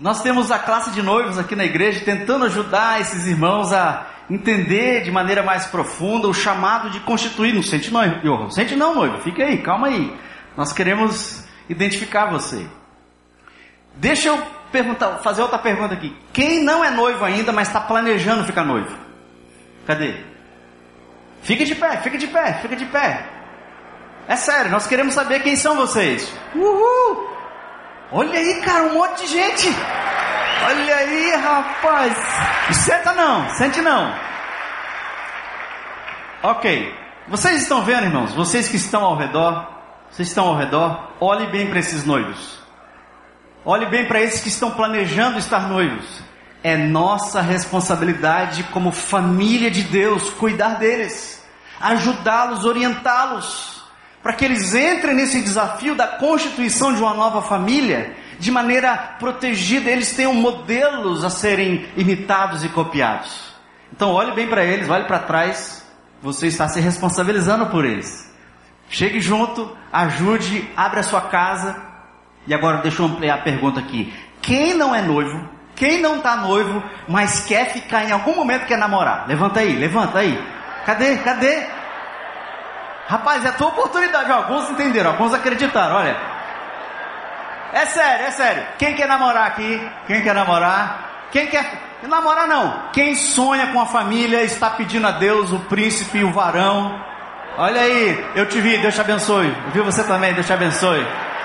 [0.00, 5.02] Nós temos a classe de noivos aqui na igreja tentando ajudar esses irmãos a entender
[5.02, 7.54] de maneira mais profunda o chamado de constituir.
[7.54, 9.18] Não sente não sente não, noivo.
[9.18, 10.14] Fica aí, calma aí.
[10.56, 12.66] Nós queremos identificar você.
[13.94, 16.16] Deixa eu perguntar, fazer outra pergunta aqui.
[16.32, 18.96] Quem não é noivo ainda, mas está planejando ficar noivo?
[19.86, 20.14] Cadê?
[21.42, 23.26] Fica de pé, fica de pé, fica de pé.
[24.26, 26.30] É sério, nós queremos saber quem são vocês.
[26.54, 27.28] Uhul!
[28.12, 29.68] Olha aí, cara, um monte de gente.
[30.66, 32.16] Olha aí, rapaz.
[32.72, 34.12] Senta não, sente não.
[36.42, 36.94] Ok.
[37.28, 38.34] Vocês estão vendo, irmãos?
[38.34, 39.68] Vocês que estão ao redor,
[40.10, 42.58] vocês estão ao redor, olhe bem para esses noivos.
[43.64, 46.22] Olhe bem para esses que estão planejando estar noivos.
[46.62, 51.44] É nossa responsabilidade como família de Deus cuidar deles,
[51.80, 53.84] ajudá-los, orientá-los,
[54.22, 59.90] para que eles entrem nesse desafio da constituição de uma nova família de maneira protegida,
[59.90, 63.52] eles tenham modelos a serem imitados e copiados.
[63.92, 65.84] Então olhe bem para eles, olhe para trás,
[66.22, 68.28] você está se responsabilizando por eles.
[68.88, 71.76] Chegue junto, ajude, abre a sua casa.
[72.46, 74.12] E agora deixa eu ampliar a pergunta aqui.
[74.40, 78.78] Quem não é noivo, quem não está noivo, mas quer ficar em algum momento quer
[78.78, 79.26] namorar?
[79.28, 80.42] Levanta aí, levanta aí.
[80.86, 81.18] Cadê?
[81.18, 81.66] Cadê?
[83.06, 84.30] Rapaz, é a tua oportunidade.
[84.30, 85.96] Alguns entenderam, alguns acreditaram.
[85.96, 86.37] Olha,
[87.72, 88.62] É sério, é sério.
[88.78, 89.90] Quem quer namorar aqui?
[90.06, 91.28] Quem quer namorar?
[91.30, 91.66] Quem quer
[92.02, 92.90] namorar não?
[92.92, 97.04] Quem sonha com a família está pedindo a Deus o príncipe e o varão.
[97.58, 99.48] Olha aí, eu te vi, Deus te abençoe.
[99.66, 101.04] Eu vi você também, Deus te abençoe.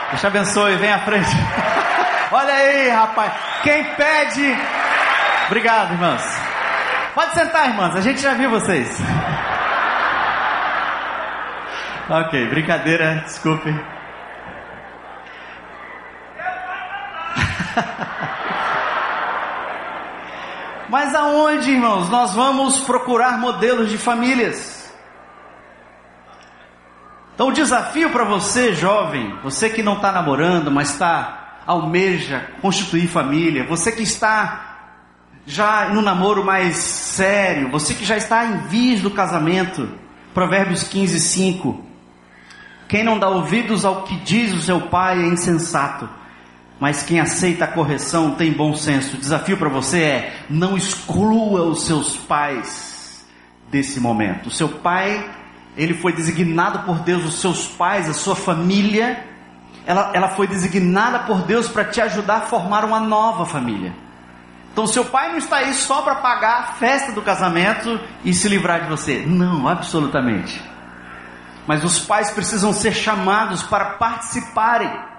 [0.10, 1.36] Deus te abençoe, vem à frente.
[2.32, 3.34] Olha aí, rapaz.
[3.64, 4.58] Quem pede.
[5.48, 6.24] Obrigado, irmãos.
[7.14, 7.96] Pode sentar, irmãs.
[7.96, 8.98] A gente já viu vocês.
[12.10, 13.74] Ok, brincadeira, desculpe.
[20.90, 24.94] Mas aonde, irmãos, nós vamos procurar modelos de famílias?
[27.34, 33.08] Então, o desafio para você, jovem, você que não está namorando, mas está almeja constituir
[33.08, 34.74] família, você que está
[35.46, 39.90] já no namoro mais sério, você que já está em vias do casamento,
[40.32, 41.84] Provérbios 15, 5.
[42.88, 46.08] Quem não dá ouvidos ao que diz o seu pai é insensato
[46.84, 49.16] mas quem aceita a correção tem bom senso.
[49.16, 53.26] O desafio para você é: não exclua os seus pais
[53.72, 54.48] desse momento.
[54.48, 55.34] O seu pai,
[55.78, 59.26] ele foi designado por Deus, os seus pais, a sua família,
[59.86, 63.96] ela, ela foi designada por Deus para te ajudar a formar uma nova família.
[64.74, 68.50] Então, seu pai não está aí só para pagar a festa do casamento e se
[68.50, 69.24] livrar de você.
[69.26, 70.62] Não, absolutamente.
[71.66, 75.13] Mas os pais precisam ser chamados para participarem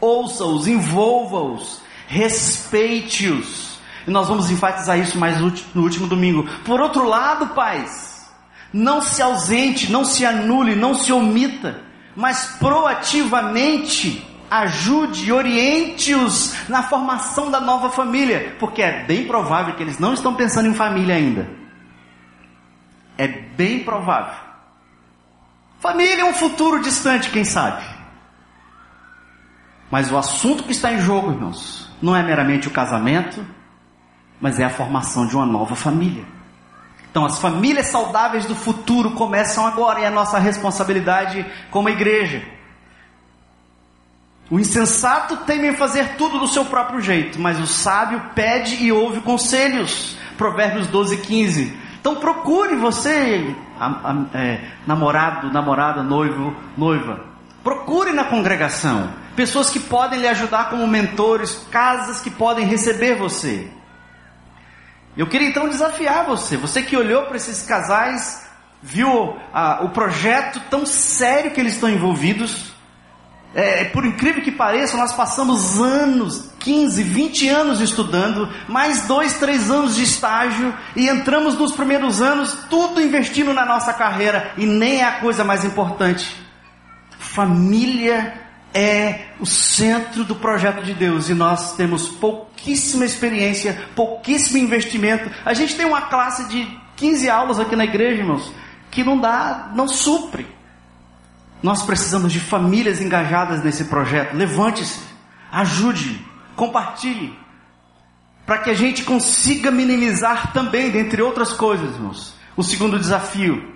[0.00, 3.78] ouça-os, envolva-os, respeite-os.
[4.06, 6.48] E nós vamos enfatizar isso mais no último domingo.
[6.64, 8.30] Por outro lado, pais,
[8.72, 11.82] não se ausente, não se anule, não se omita,
[12.14, 19.82] mas proativamente ajude e oriente-os na formação da nova família, porque é bem provável que
[19.82, 21.48] eles não estão pensando em família ainda.
[23.18, 24.46] É bem provável.
[25.80, 27.95] Família é um futuro distante, quem sabe.
[29.90, 33.44] Mas o assunto que está em jogo, irmãos, não é meramente o casamento,
[34.40, 36.24] mas é a formação de uma nova família.
[37.10, 42.42] Então, as famílias saudáveis do futuro começam agora e é nossa responsabilidade como igreja.
[44.50, 49.20] O insensato teme fazer tudo do seu próprio jeito, mas o sábio pede e ouve
[49.20, 50.16] conselhos.
[50.36, 51.76] Provérbios 12, 15.
[51.98, 57.35] Então procure você, a, a, é, namorado, namorada, noivo, noiva.
[57.66, 63.68] Procure na congregação pessoas que podem lhe ajudar como mentores, casas que podem receber você.
[65.16, 68.46] Eu queria então desafiar você, você que olhou para esses casais,
[68.80, 72.72] viu ah, o projeto tão sério que eles estão envolvidos.
[73.52, 79.72] É, por incrível que pareça, nós passamos anos, 15, 20 anos estudando, mais dois, três
[79.72, 85.00] anos de estágio, e entramos nos primeiros anos, tudo investindo na nossa carreira, e nem
[85.00, 86.45] é a coisa mais importante.
[87.18, 95.30] Família é o centro do projeto de Deus e nós temos pouquíssima experiência, pouquíssimo investimento.
[95.44, 98.52] A gente tem uma classe de 15 aulas aqui na igreja, irmãos,
[98.90, 100.46] que não dá, não supre.
[101.62, 104.36] Nós precisamos de famílias engajadas nesse projeto.
[104.36, 105.00] Levante-se,
[105.50, 106.22] ajude,
[106.54, 107.36] compartilhe,
[108.44, 113.74] para que a gente consiga minimizar também, dentre outras coisas, irmãos, o segundo desafio,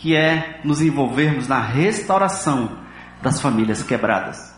[0.00, 2.78] que é nos envolvermos na restauração
[3.20, 4.56] das famílias quebradas.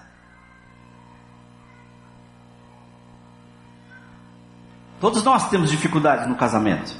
[5.01, 6.95] Todos nós temos dificuldades no casamento.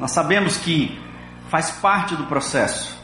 [0.00, 1.00] Nós sabemos que
[1.48, 3.00] faz parte do processo.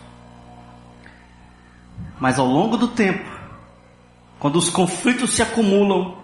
[2.19, 3.31] Mas ao longo do tempo,
[4.41, 6.19] quando os conflitos se acumulam,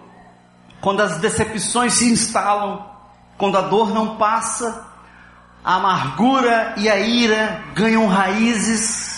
[0.81, 2.85] quando as decepções se instalam,
[3.37, 4.94] quando a dor não passa,
[5.65, 9.15] a amargura e a ira ganham raízes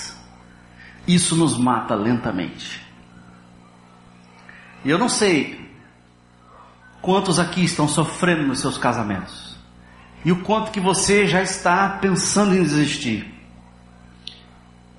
[1.08, 2.86] isso nos mata lentamente.
[4.84, 5.72] E eu não sei
[7.02, 9.56] quantos aqui estão sofrendo nos seus casamentos.
[10.26, 13.34] E o quanto que você já está pensando em desistir.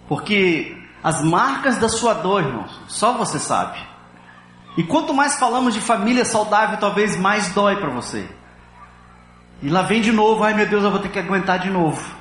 [0.09, 0.75] Porque
[1.05, 3.79] as marcas da sua dor, irmãos, só você sabe.
[4.79, 8.27] E quanto mais falamos de família saudável, talvez mais dói para você.
[9.63, 12.17] E lá vem de novo, ai meu Deus, eu vou ter que aguentar de novo.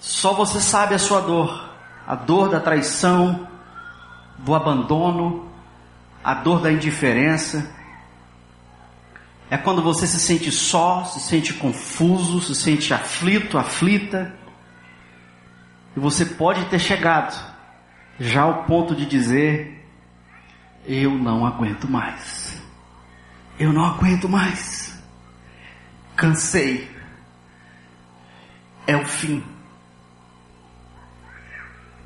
[0.00, 1.66] Só você sabe a sua dor
[2.06, 3.48] a dor da traição,
[4.38, 5.50] do abandono,
[6.22, 7.74] a dor da indiferença.
[9.50, 14.34] É quando você se sente só, se sente confuso, se sente aflito, aflita.
[15.96, 17.34] E você pode ter chegado
[18.20, 19.84] já ao ponto de dizer:
[20.86, 22.62] Eu não aguento mais.
[23.58, 24.75] Eu não aguento mais.
[26.16, 26.90] Cansei.
[28.86, 29.44] É o fim.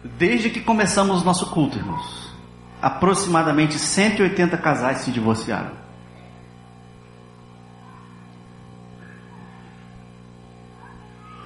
[0.03, 2.35] Desde que começamos nosso culto, irmãos,
[2.81, 5.73] aproximadamente 180 casais se divorciaram.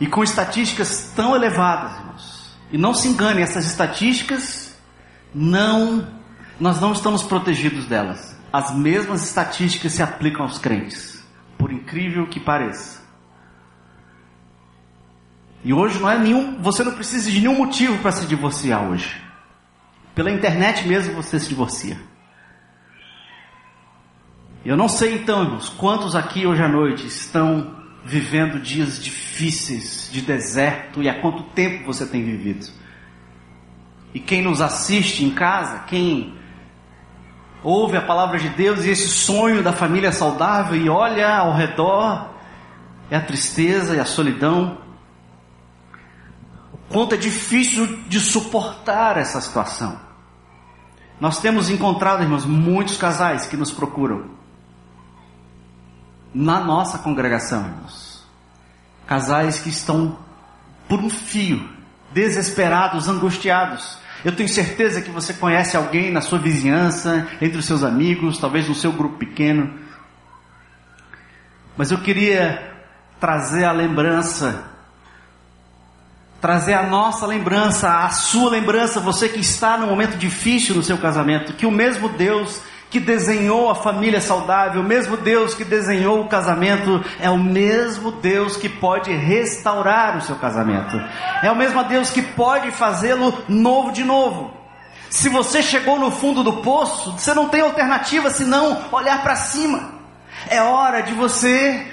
[0.01, 2.59] E com estatísticas tão elevadas, irmãos.
[2.73, 4.77] E não se engane, essas estatísticas
[5.35, 6.07] não
[6.59, 8.37] nós não estamos protegidos delas.
[8.53, 11.14] As mesmas estatísticas se aplicam aos crentes,
[11.65, 13.03] por incrível que pareça.
[15.65, 19.19] E hoje não é nenhum, você não precisa de nenhum motivo para se divorciar hoje.
[20.15, 21.99] Pela internet mesmo você se divorcia.
[24.62, 30.21] Eu não sei então, irmãos, quantos aqui hoje à noite estão vivendo dias difíceis de
[30.21, 32.67] deserto e há quanto tempo você tem vivido.
[34.12, 36.35] E quem nos assiste em casa, quem
[37.65, 42.29] ouve a palavra de Deus e esse sonho da família saudável e olha ao redor,
[43.11, 44.79] é a tristeza e a solidão.
[46.73, 49.99] O quanto é difícil de suportar essa situação.
[51.19, 54.27] Nós temos encontrado, irmãos, muitos casais que nos procuram
[56.35, 58.23] na nossa congregação, irmãos.
[59.07, 60.19] Casais que estão
[60.89, 61.67] por um fio,
[62.12, 63.99] desesperados, angustiados.
[64.25, 68.66] Eu tenho certeza que você conhece alguém na sua vizinhança, entre os seus amigos, talvez
[68.66, 69.79] no seu grupo pequeno.
[71.77, 72.72] Mas eu queria
[73.20, 74.64] trazer a lembrança,
[76.41, 80.97] trazer a nossa lembrança, a sua lembrança, você que está num momento difícil no seu
[80.97, 82.61] casamento, que o mesmo Deus
[82.95, 88.12] que desenhou a família saudável, o mesmo Deus que desenhou o casamento, é o mesmo
[88.12, 90.97] Deus que pode restaurar o seu casamento.
[91.42, 94.57] É o mesmo Deus que pode fazê-lo novo de novo.
[95.11, 99.90] Se você chegou no fundo do poço, você não tem alternativa senão olhar para cima.
[100.49, 101.84] É hora de você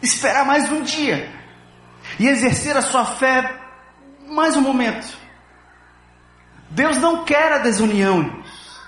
[0.00, 1.30] esperar mais um dia
[2.18, 3.56] e exercer a sua fé
[4.26, 5.06] mais um momento.
[6.70, 8.42] Deus não quer a desunião,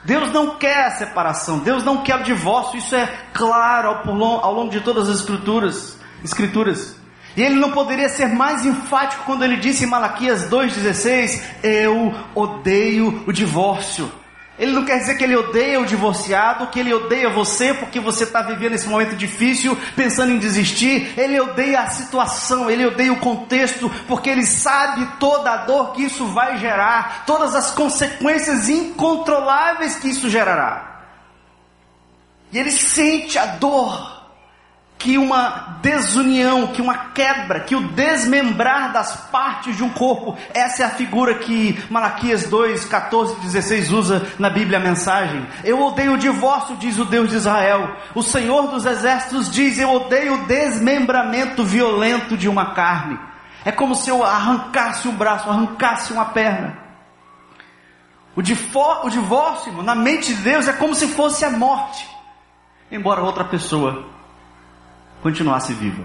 [0.09, 4.71] Deus não quer a separação, Deus não quer o divórcio, isso é claro ao longo
[4.71, 5.99] de todas as escrituras.
[6.25, 6.97] escrituras.
[7.37, 13.23] E ele não poderia ser mais enfático quando ele disse em Malaquias 2,16: Eu odeio
[13.27, 14.11] o divórcio.
[14.59, 18.25] Ele não quer dizer que ele odeia o divorciado, que ele odeia você porque você
[18.25, 21.15] está vivendo esse momento difícil, pensando em desistir.
[21.17, 26.03] Ele odeia a situação, ele odeia o contexto, porque ele sabe toda a dor que
[26.03, 31.03] isso vai gerar, todas as consequências incontroláveis que isso gerará.
[32.51, 34.18] E ele sente a dor
[34.99, 40.83] que uma desunião, que uma quebra, que o desmembrar das partes de um corpo, essa
[40.83, 45.47] é a figura que Malaquias 2, 14 e 16 usa na Bíblia a mensagem.
[45.63, 47.97] Eu odeio o divórcio, diz o Deus de Israel.
[48.13, 53.19] O Senhor dos Exércitos diz: Eu odeio o desmembramento violento de uma carne.
[53.65, 56.77] É como se eu arrancasse um braço, arrancasse uma perna.
[58.35, 62.09] O, o divórcio, na mente de Deus, é como se fosse a morte,
[62.91, 64.18] embora outra pessoa
[65.23, 66.05] continuasse viva.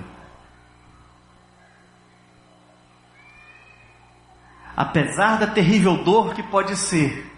[4.76, 7.32] Apesar da terrível dor que pode ser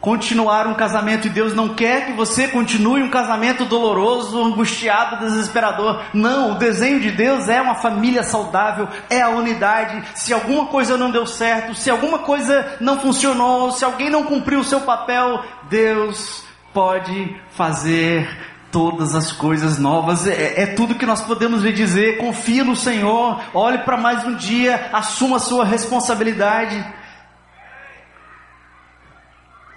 [0.00, 6.02] continuar um casamento e Deus não quer que você continue um casamento doloroso, angustiado, desesperador.
[6.14, 10.02] Não, o desenho de Deus é uma família saudável, é a unidade.
[10.14, 14.60] Se alguma coisa não deu certo, se alguma coisa não funcionou, se alguém não cumpriu
[14.60, 20.26] o seu papel, Deus pode fazer todas as coisas novas.
[20.26, 22.18] É, é, tudo que nós podemos lhe dizer.
[22.18, 26.84] Confie no Senhor, olhe para mais um dia, assuma a sua responsabilidade.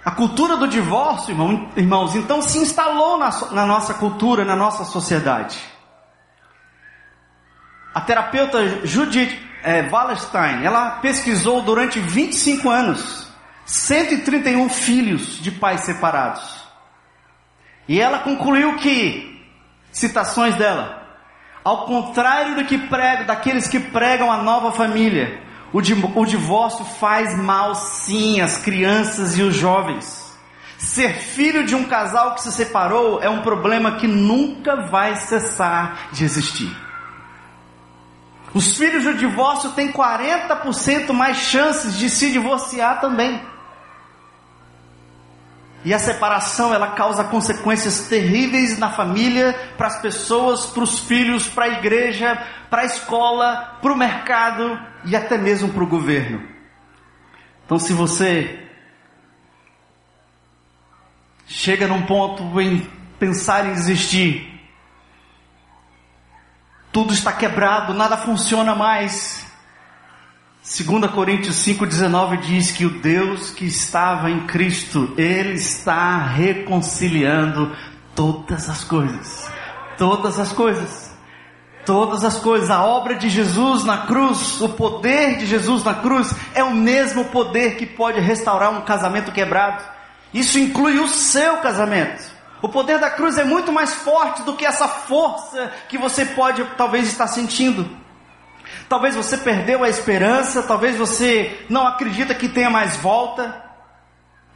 [0.04, 4.84] A cultura do divórcio, irmão, irmãos, então se instalou na, na nossa cultura, na nossa
[4.84, 5.58] sociedade.
[7.94, 13.24] A terapeuta Judith é, Wallerstein, ela pesquisou durante 25 anos
[13.64, 16.63] 131 filhos de pais separados.
[17.88, 19.42] E ela concluiu que,
[19.92, 21.02] citações dela,
[21.62, 27.36] ao contrário do que prego, daqueles que pregam a nova família, o, o divórcio faz
[27.36, 30.24] mal sim às crianças e os jovens.
[30.78, 36.08] Ser filho de um casal que se separou é um problema que nunca vai cessar
[36.12, 36.70] de existir.
[38.52, 43.40] Os filhos do divórcio têm 40% mais chances de se divorciar também.
[45.84, 51.46] E a separação ela causa consequências terríveis na família, para as pessoas, para os filhos,
[51.46, 56.42] para a igreja, para a escola, para o mercado e até mesmo para o governo.
[57.66, 58.66] Então, se você
[61.46, 62.80] chega num ponto em
[63.18, 64.50] pensar em desistir,
[66.90, 69.43] tudo está quebrado, nada funciona mais.
[70.66, 77.70] 2 Coríntios 5,19 diz que o Deus que estava em Cristo, Ele está reconciliando
[78.14, 79.46] todas as coisas.
[79.98, 81.14] Todas as coisas.
[81.84, 82.70] Todas as coisas.
[82.70, 87.26] A obra de Jesus na cruz, o poder de Jesus na cruz, é o mesmo
[87.26, 89.84] poder que pode restaurar um casamento quebrado.
[90.32, 92.24] Isso inclui o seu casamento.
[92.62, 96.64] O poder da cruz é muito mais forte do que essa força que você pode
[96.78, 98.02] talvez estar sentindo.
[98.88, 103.62] Talvez você perdeu a esperança, talvez você não acredita que tenha mais volta,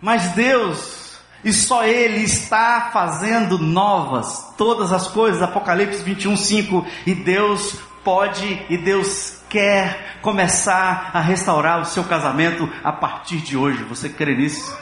[0.01, 1.09] mas Deus
[1.45, 5.43] e só Ele está fazendo novas todas as coisas.
[5.43, 6.87] Apocalipse 21, 5.
[7.07, 13.57] E Deus pode e Deus quer começar a restaurar o seu casamento a partir de
[13.57, 13.83] hoje.
[13.85, 14.77] Você crê nisso?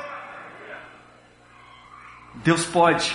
[2.36, 3.14] Deus pode.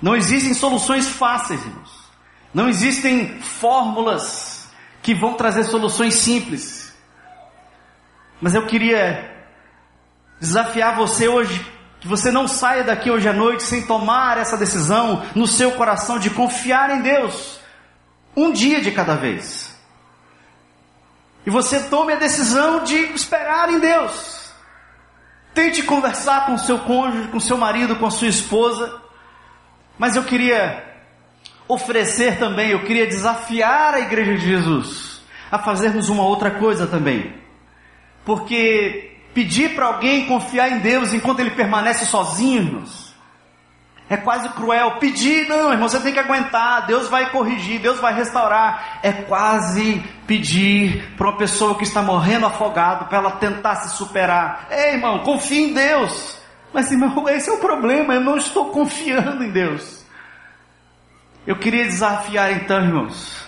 [0.00, 2.06] Não existem soluções fáceis, irmãos.
[2.52, 4.55] Não existem fórmulas
[5.06, 6.92] que vão trazer soluções simples.
[8.40, 9.36] Mas eu queria
[10.40, 11.64] desafiar você hoje,
[12.00, 16.18] que você não saia daqui hoje à noite sem tomar essa decisão no seu coração
[16.18, 17.60] de confiar em Deus,
[18.34, 19.78] um dia de cada vez.
[21.46, 24.50] E você tome a decisão de esperar em Deus.
[25.54, 29.00] Tente conversar com seu cônjuge, com seu marido, com sua esposa.
[29.96, 30.95] Mas eu queria
[31.68, 37.34] oferecer também, eu queria desafiar a igreja de Jesus a fazermos uma outra coisa também.
[38.24, 43.06] Porque pedir para alguém confiar em Deus enquanto ele permanece sozinho, irmãos,
[44.08, 44.98] é quase cruel.
[44.98, 49.00] Pedir, não, irmão, você tem que aguentar, Deus vai corrigir, Deus vai restaurar.
[49.02, 54.68] É quase pedir para uma pessoa que está morrendo afogado para ela tentar se superar.
[54.70, 56.38] Ei, irmão, confie em Deus.
[56.72, 59.95] Mas, irmão, esse é o problema, eu não estou confiando em Deus.
[61.46, 63.46] Eu queria desafiar então, irmãos,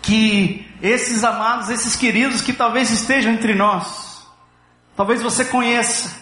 [0.00, 4.26] que esses amados, esses queridos que talvez estejam entre nós,
[4.96, 6.16] talvez você conheça,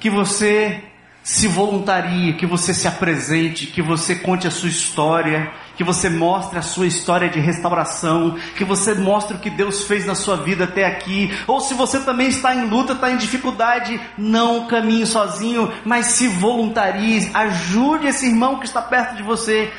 [0.00, 0.82] que você
[1.22, 6.58] se voluntarie, que você se apresente, que você conte a sua história, que você mostre
[6.58, 10.64] a sua história de restauração, que você mostre o que Deus fez na sua vida
[10.64, 15.72] até aqui, ou se você também está em luta, está em dificuldade, não caminhe sozinho,
[15.84, 19.70] mas se voluntarie, ajude esse irmão que está perto de você,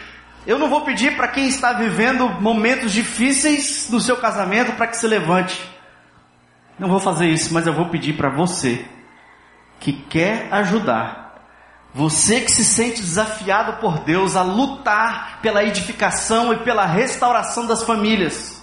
[0.46, 4.98] eu não vou pedir para quem está vivendo momentos difíceis no seu casamento para que
[4.98, 5.70] se levante.
[6.80, 8.86] Não vou fazer isso, mas eu vou pedir para você
[9.80, 11.44] que quer ajudar,
[11.94, 17.84] você que se sente desafiado por Deus a lutar pela edificação e pela restauração das
[17.84, 18.62] famílias.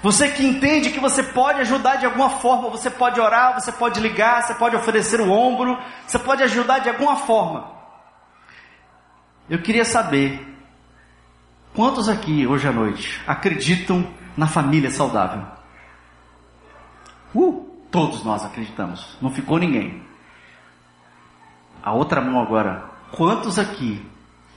[0.00, 3.98] Você que entende que você pode ajudar de alguma forma, você pode orar, você pode
[3.98, 5.76] ligar, você pode oferecer o ombro,
[6.06, 7.72] você pode ajudar de alguma forma.
[9.50, 10.57] Eu queria saber
[11.74, 14.06] Quantos aqui hoje à noite acreditam
[14.36, 15.44] na família saudável?
[17.34, 20.02] Uh, todos nós acreditamos, não ficou ninguém.
[21.82, 22.84] A outra mão agora.
[23.12, 24.04] Quantos aqui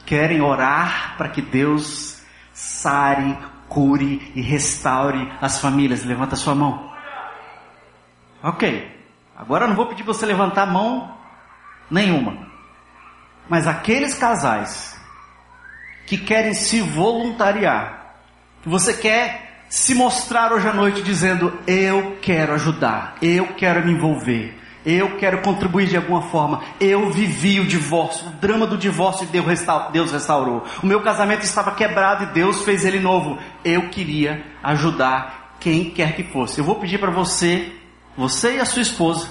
[0.05, 2.22] querem orar para que Deus
[2.53, 3.38] sare,
[3.70, 6.03] cure e restaure as famílias?
[6.03, 6.91] Levanta a sua mão.
[8.43, 8.99] Ok.
[9.38, 11.16] Agora eu não vou pedir você levantar a mão
[11.89, 12.47] nenhuma.
[13.47, 14.91] Mas aqueles casais
[16.12, 18.18] que querem se voluntariar,
[18.66, 24.53] você quer se mostrar hoje à noite dizendo: Eu quero ajudar, eu quero me envolver,
[24.86, 26.62] eu quero contribuir de alguma forma.
[26.82, 29.28] Eu vivi o divórcio, o drama do divórcio e
[29.93, 30.66] Deus restaurou.
[30.84, 33.39] O meu casamento estava quebrado e Deus fez ele novo.
[33.64, 36.59] Eu queria ajudar quem quer que fosse.
[36.59, 37.72] Eu vou pedir para você,
[38.18, 39.30] você e a sua esposa,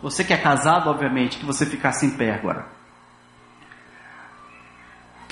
[0.00, 2.81] você que é casado, obviamente, que você ficasse em pé agora.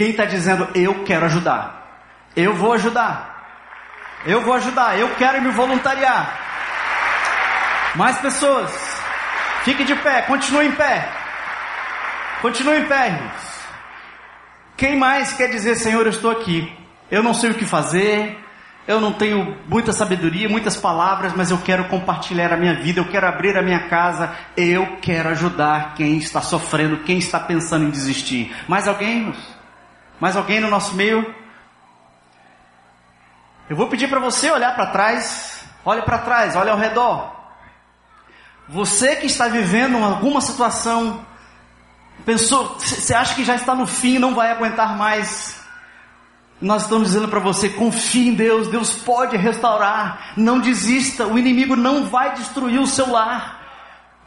[0.01, 2.09] Quem está dizendo eu quero ajudar?
[2.35, 4.25] Eu vou ajudar.
[4.25, 4.99] Eu vou ajudar.
[4.99, 6.41] Eu quero me voluntariar.
[7.97, 8.73] Mais pessoas.
[9.63, 10.23] Fique de pé.
[10.23, 11.07] Continue em pé.
[12.41, 13.61] Continue em pé, irmãos.
[14.75, 16.75] Quem mais quer dizer, Senhor, eu estou aqui.
[17.11, 18.43] Eu não sei o que fazer.
[18.89, 23.09] Eu não tenho muita sabedoria, muitas palavras, mas eu quero compartilhar a minha vida, eu
[23.09, 27.91] quero abrir a minha casa, eu quero ajudar quem está sofrendo, quem está pensando em
[27.91, 28.57] desistir.
[28.67, 29.60] Mais alguém, irmãos?
[30.21, 31.35] Mais alguém no nosso meio?
[33.69, 35.65] Eu vou pedir para você olhar para trás.
[35.85, 37.35] Olhe para trás, olhe ao redor.
[38.69, 41.25] Você que está vivendo alguma situação,
[42.25, 45.59] pensou, você acha que já está no fim, não vai aguentar mais.
[46.61, 51.75] Nós estamos dizendo para você: confie em Deus, Deus pode restaurar, não desista, o inimigo
[51.75, 53.59] não vai destruir o seu lar.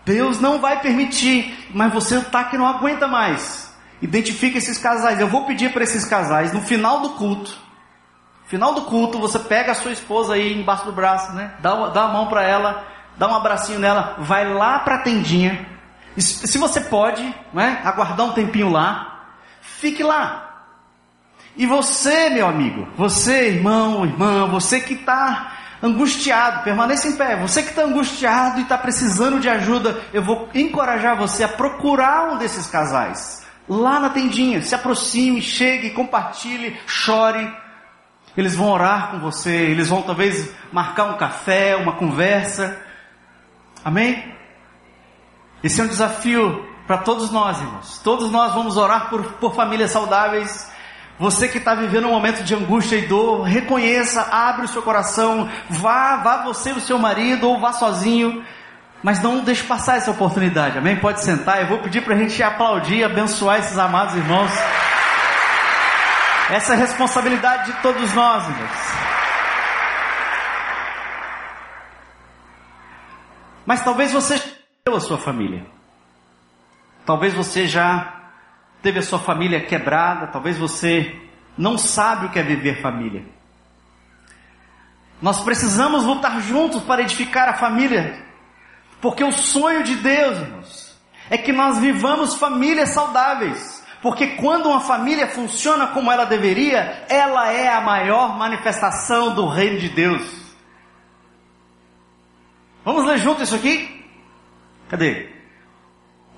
[0.03, 3.62] Deus não vai permitir, mas você está que não aguenta mais.
[4.03, 5.19] Identifique esses casais.
[5.19, 7.57] Eu vou pedir para esses casais, no final do culto,
[8.53, 11.53] Final do culto, você pega a sua esposa aí embaixo do braço, né?
[11.59, 12.85] Dá, dá a mão para ela,
[13.17, 15.65] dá um abracinho nela, vai lá para a tendinha.
[16.17, 17.81] Se você pode, né?
[17.83, 20.65] Aguardar um tempinho lá, fique lá.
[21.55, 27.35] E você, meu amigo, você, irmão, irmã, você que está angustiado, permaneça em pé.
[27.37, 32.33] Você que está angustiado e está precisando de ajuda, eu vou encorajar você a procurar
[32.33, 33.42] um desses casais.
[33.67, 37.51] Lá na tendinha, se aproxime, chegue, compartilhe, chore.
[38.35, 42.79] Eles vão orar com você, eles vão talvez marcar um café, uma conversa.
[43.85, 44.33] Amém?
[45.63, 47.99] Esse é um desafio para todos nós, irmãos.
[48.03, 50.71] Todos nós vamos orar por, por famílias saudáveis
[51.19, 55.47] você que está vivendo um momento de angústia e dor, reconheça, abre o seu coração,
[55.69, 58.43] vá, vá você e o seu marido, ou vá sozinho,
[59.03, 60.95] mas não deixe passar essa oportunidade, amém?
[60.95, 64.51] Pode sentar, eu vou pedir para a gente aplaudir abençoar esses amados irmãos.
[66.49, 68.93] Essa é a responsabilidade de todos nós, irmãos.
[73.65, 74.41] Mas talvez você
[74.83, 75.65] pela sua família.
[77.05, 78.21] Talvez você já
[78.81, 81.15] teve a sua família quebrada, talvez você
[81.57, 83.23] não sabe o que é viver família.
[85.21, 88.21] Nós precisamos lutar juntos para edificar a família,
[89.03, 90.97] porque o sonho de Deus, irmãos,
[91.29, 93.83] é que nós vivamos famílias saudáveis.
[94.01, 99.77] Porque quando uma família funciona como ela deveria, ela é a maior manifestação do reino
[99.77, 100.21] de Deus.
[102.85, 104.09] Vamos ler junto isso aqui?
[104.87, 105.29] Cadê?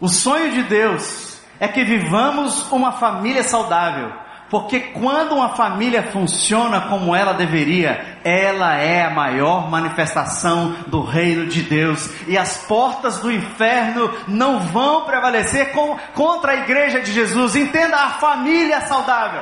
[0.01, 4.11] O sonho de Deus é que vivamos uma família saudável.
[4.49, 11.47] Porque quando uma família funciona como ela deveria, ela é a maior manifestação do reino
[11.47, 12.09] de Deus.
[12.27, 17.55] E as portas do inferno não vão prevalecer com, contra a igreja de Jesus.
[17.55, 19.41] Entenda a família saudável.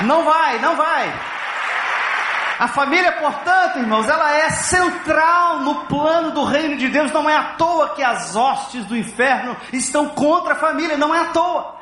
[0.00, 1.12] Não vai, não vai.
[2.58, 7.12] A família, portanto, irmãos, ela é central no plano do reino de Deus.
[7.12, 11.20] Não é à toa que as hostes do inferno estão contra a família, não é
[11.20, 11.79] à toa.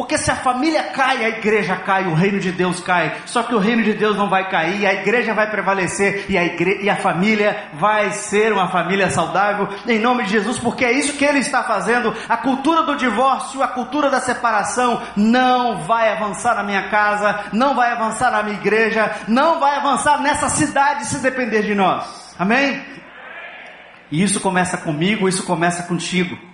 [0.00, 3.18] Porque se a família cai, a igreja cai, o reino de Deus cai.
[3.26, 6.42] Só que o reino de Deus não vai cair, a igreja vai prevalecer e a,
[6.42, 6.80] igre...
[6.82, 11.18] e a família vai ser uma família saudável em nome de Jesus, porque é isso
[11.18, 12.14] que ele está fazendo.
[12.30, 17.74] A cultura do divórcio, a cultura da separação não vai avançar na minha casa, não
[17.74, 22.34] vai avançar na minha igreja, não vai avançar nessa cidade se depender de nós.
[22.38, 22.82] Amém?
[24.10, 26.49] E isso começa comigo, isso começa contigo.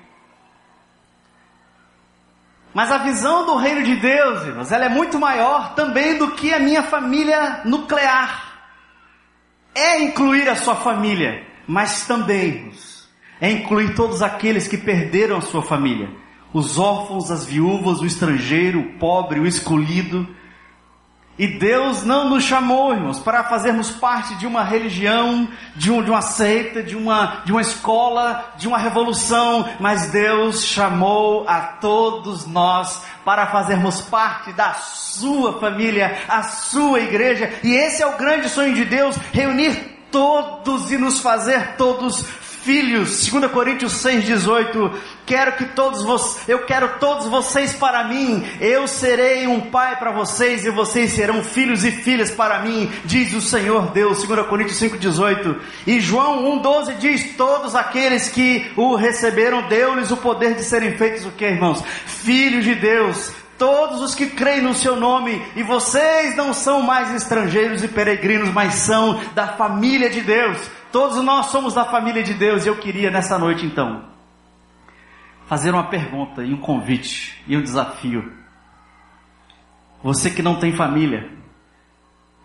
[2.76, 6.52] Mas a visão do reino de Deus, irmãos, ela é muito maior também do que
[6.52, 8.68] a minha família nuclear.
[9.74, 13.08] É incluir a sua família, mas também, irmãos,
[13.40, 16.10] é incluir todos aqueles que perderam a sua família.
[16.52, 20.28] Os órfãos, as viúvas, o estrangeiro, o pobre, o escolhido,
[21.38, 26.10] e Deus não nos chamou, irmãos, para fazermos parte de uma religião, de, um, de
[26.10, 32.46] uma seita, de uma, de uma escola, de uma revolução, mas Deus chamou a todos
[32.46, 38.48] nós para fazermos parte da sua família, a sua igreja, e esse é o grande
[38.48, 42.24] sonho de Deus, reunir todos e nos fazer todos
[42.66, 43.24] filhos.
[43.30, 44.90] 2 Coríntios 6:18.
[45.24, 48.44] Quero que todos vocês, eu quero todos vocês para mim.
[48.60, 53.32] Eu serei um pai para vocês e vocês serão filhos e filhas para mim, diz
[53.32, 54.22] o Senhor Deus.
[54.22, 55.56] 2 Coríntios 5:18.
[55.86, 61.24] E João 1:12 diz: todos aqueles que o receberam deu-lhes o poder de serem feitos
[61.24, 61.82] o que, irmãos?
[62.04, 67.14] Filhos de Deus todos os que creem no seu nome, e vocês não são mais
[67.14, 70.58] estrangeiros e peregrinos, mas são da família de Deus.
[70.96, 74.06] Todos nós somos da família de Deus e eu queria nessa noite então
[75.46, 78.32] fazer uma pergunta e um convite e um desafio.
[80.02, 81.30] Você que não tem família,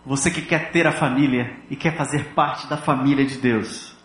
[0.04, 3.96] você que quer ter a família e quer fazer parte da família de Deus,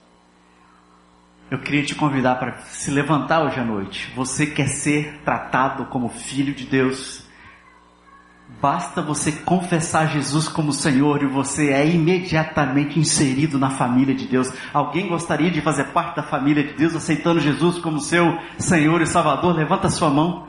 [1.52, 4.14] eu queria te convidar para se levantar hoje à noite.
[4.16, 7.27] Você quer ser tratado como filho de Deus?
[8.60, 14.52] Basta você confessar Jesus como Senhor e você é imediatamente inserido na família de Deus.
[14.74, 19.06] Alguém gostaria de fazer parte da família de Deus aceitando Jesus como seu Senhor e
[19.06, 19.56] Salvador?
[19.56, 20.48] Levanta sua mão.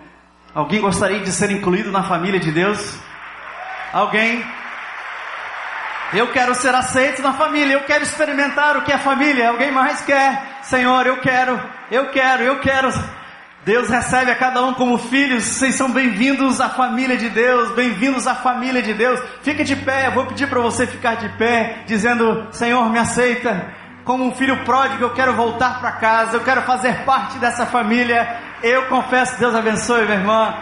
[0.55, 2.99] Alguém gostaria de ser incluído na família de Deus?
[3.93, 4.43] Alguém?
[6.15, 9.51] Eu quero ser aceito na família, eu quero experimentar o que é família.
[9.51, 10.61] Alguém mais quer?
[10.63, 12.91] Senhor, eu quero, eu quero, eu quero
[13.69, 15.45] Deus recebe a cada um como filhos.
[15.45, 19.21] Vocês são bem-vindos à família de Deus, bem-vindos à família de Deus.
[19.43, 23.71] Fique de pé, eu vou pedir para você ficar de pé, dizendo: Senhor, me aceita
[24.07, 25.03] como um filho pródigo.
[25.03, 28.41] Eu quero voltar para casa, eu quero fazer parte dessa família.
[28.63, 30.55] Eu confesso, Deus abençoe, minha irmã.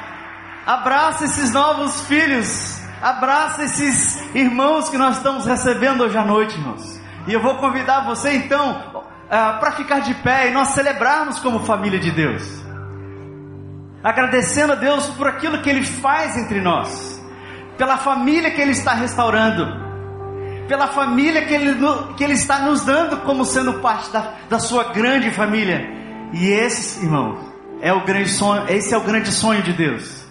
[0.66, 7.00] Abraça esses novos filhos Abraça esses irmãos que nós estamos recebendo hoje à noite, irmãos.
[7.28, 11.60] E eu vou convidar você então uh, para ficar de pé e nós celebrarmos como
[11.60, 12.65] família de Deus.
[14.06, 17.20] Agradecendo a Deus por aquilo que Ele faz entre nós,
[17.76, 19.66] pela família que Ele está restaurando,
[20.68, 21.74] pela família que Ele,
[22.16, 25.84] que Ele está nos dando como sendo parte da, da sua grande família.
[26.32, 27.36] E esse, irmão,
[27.80, 30.24] é o grande sonho, esse é o grande sonho de Deus.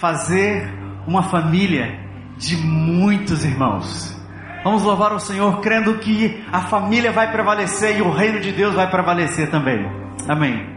[0.00, 0.68] Fazer
[1.06, 2.00] uma família
[2.36, 4.20] de muitos irmãos.
[4.64, 8.74] Vamos louvar o Senhor crendo que a família vai prevalecer e o reino de Deus
[8.74, 9.88] vai prevalecer também.
[10.28, 10.75] Amém.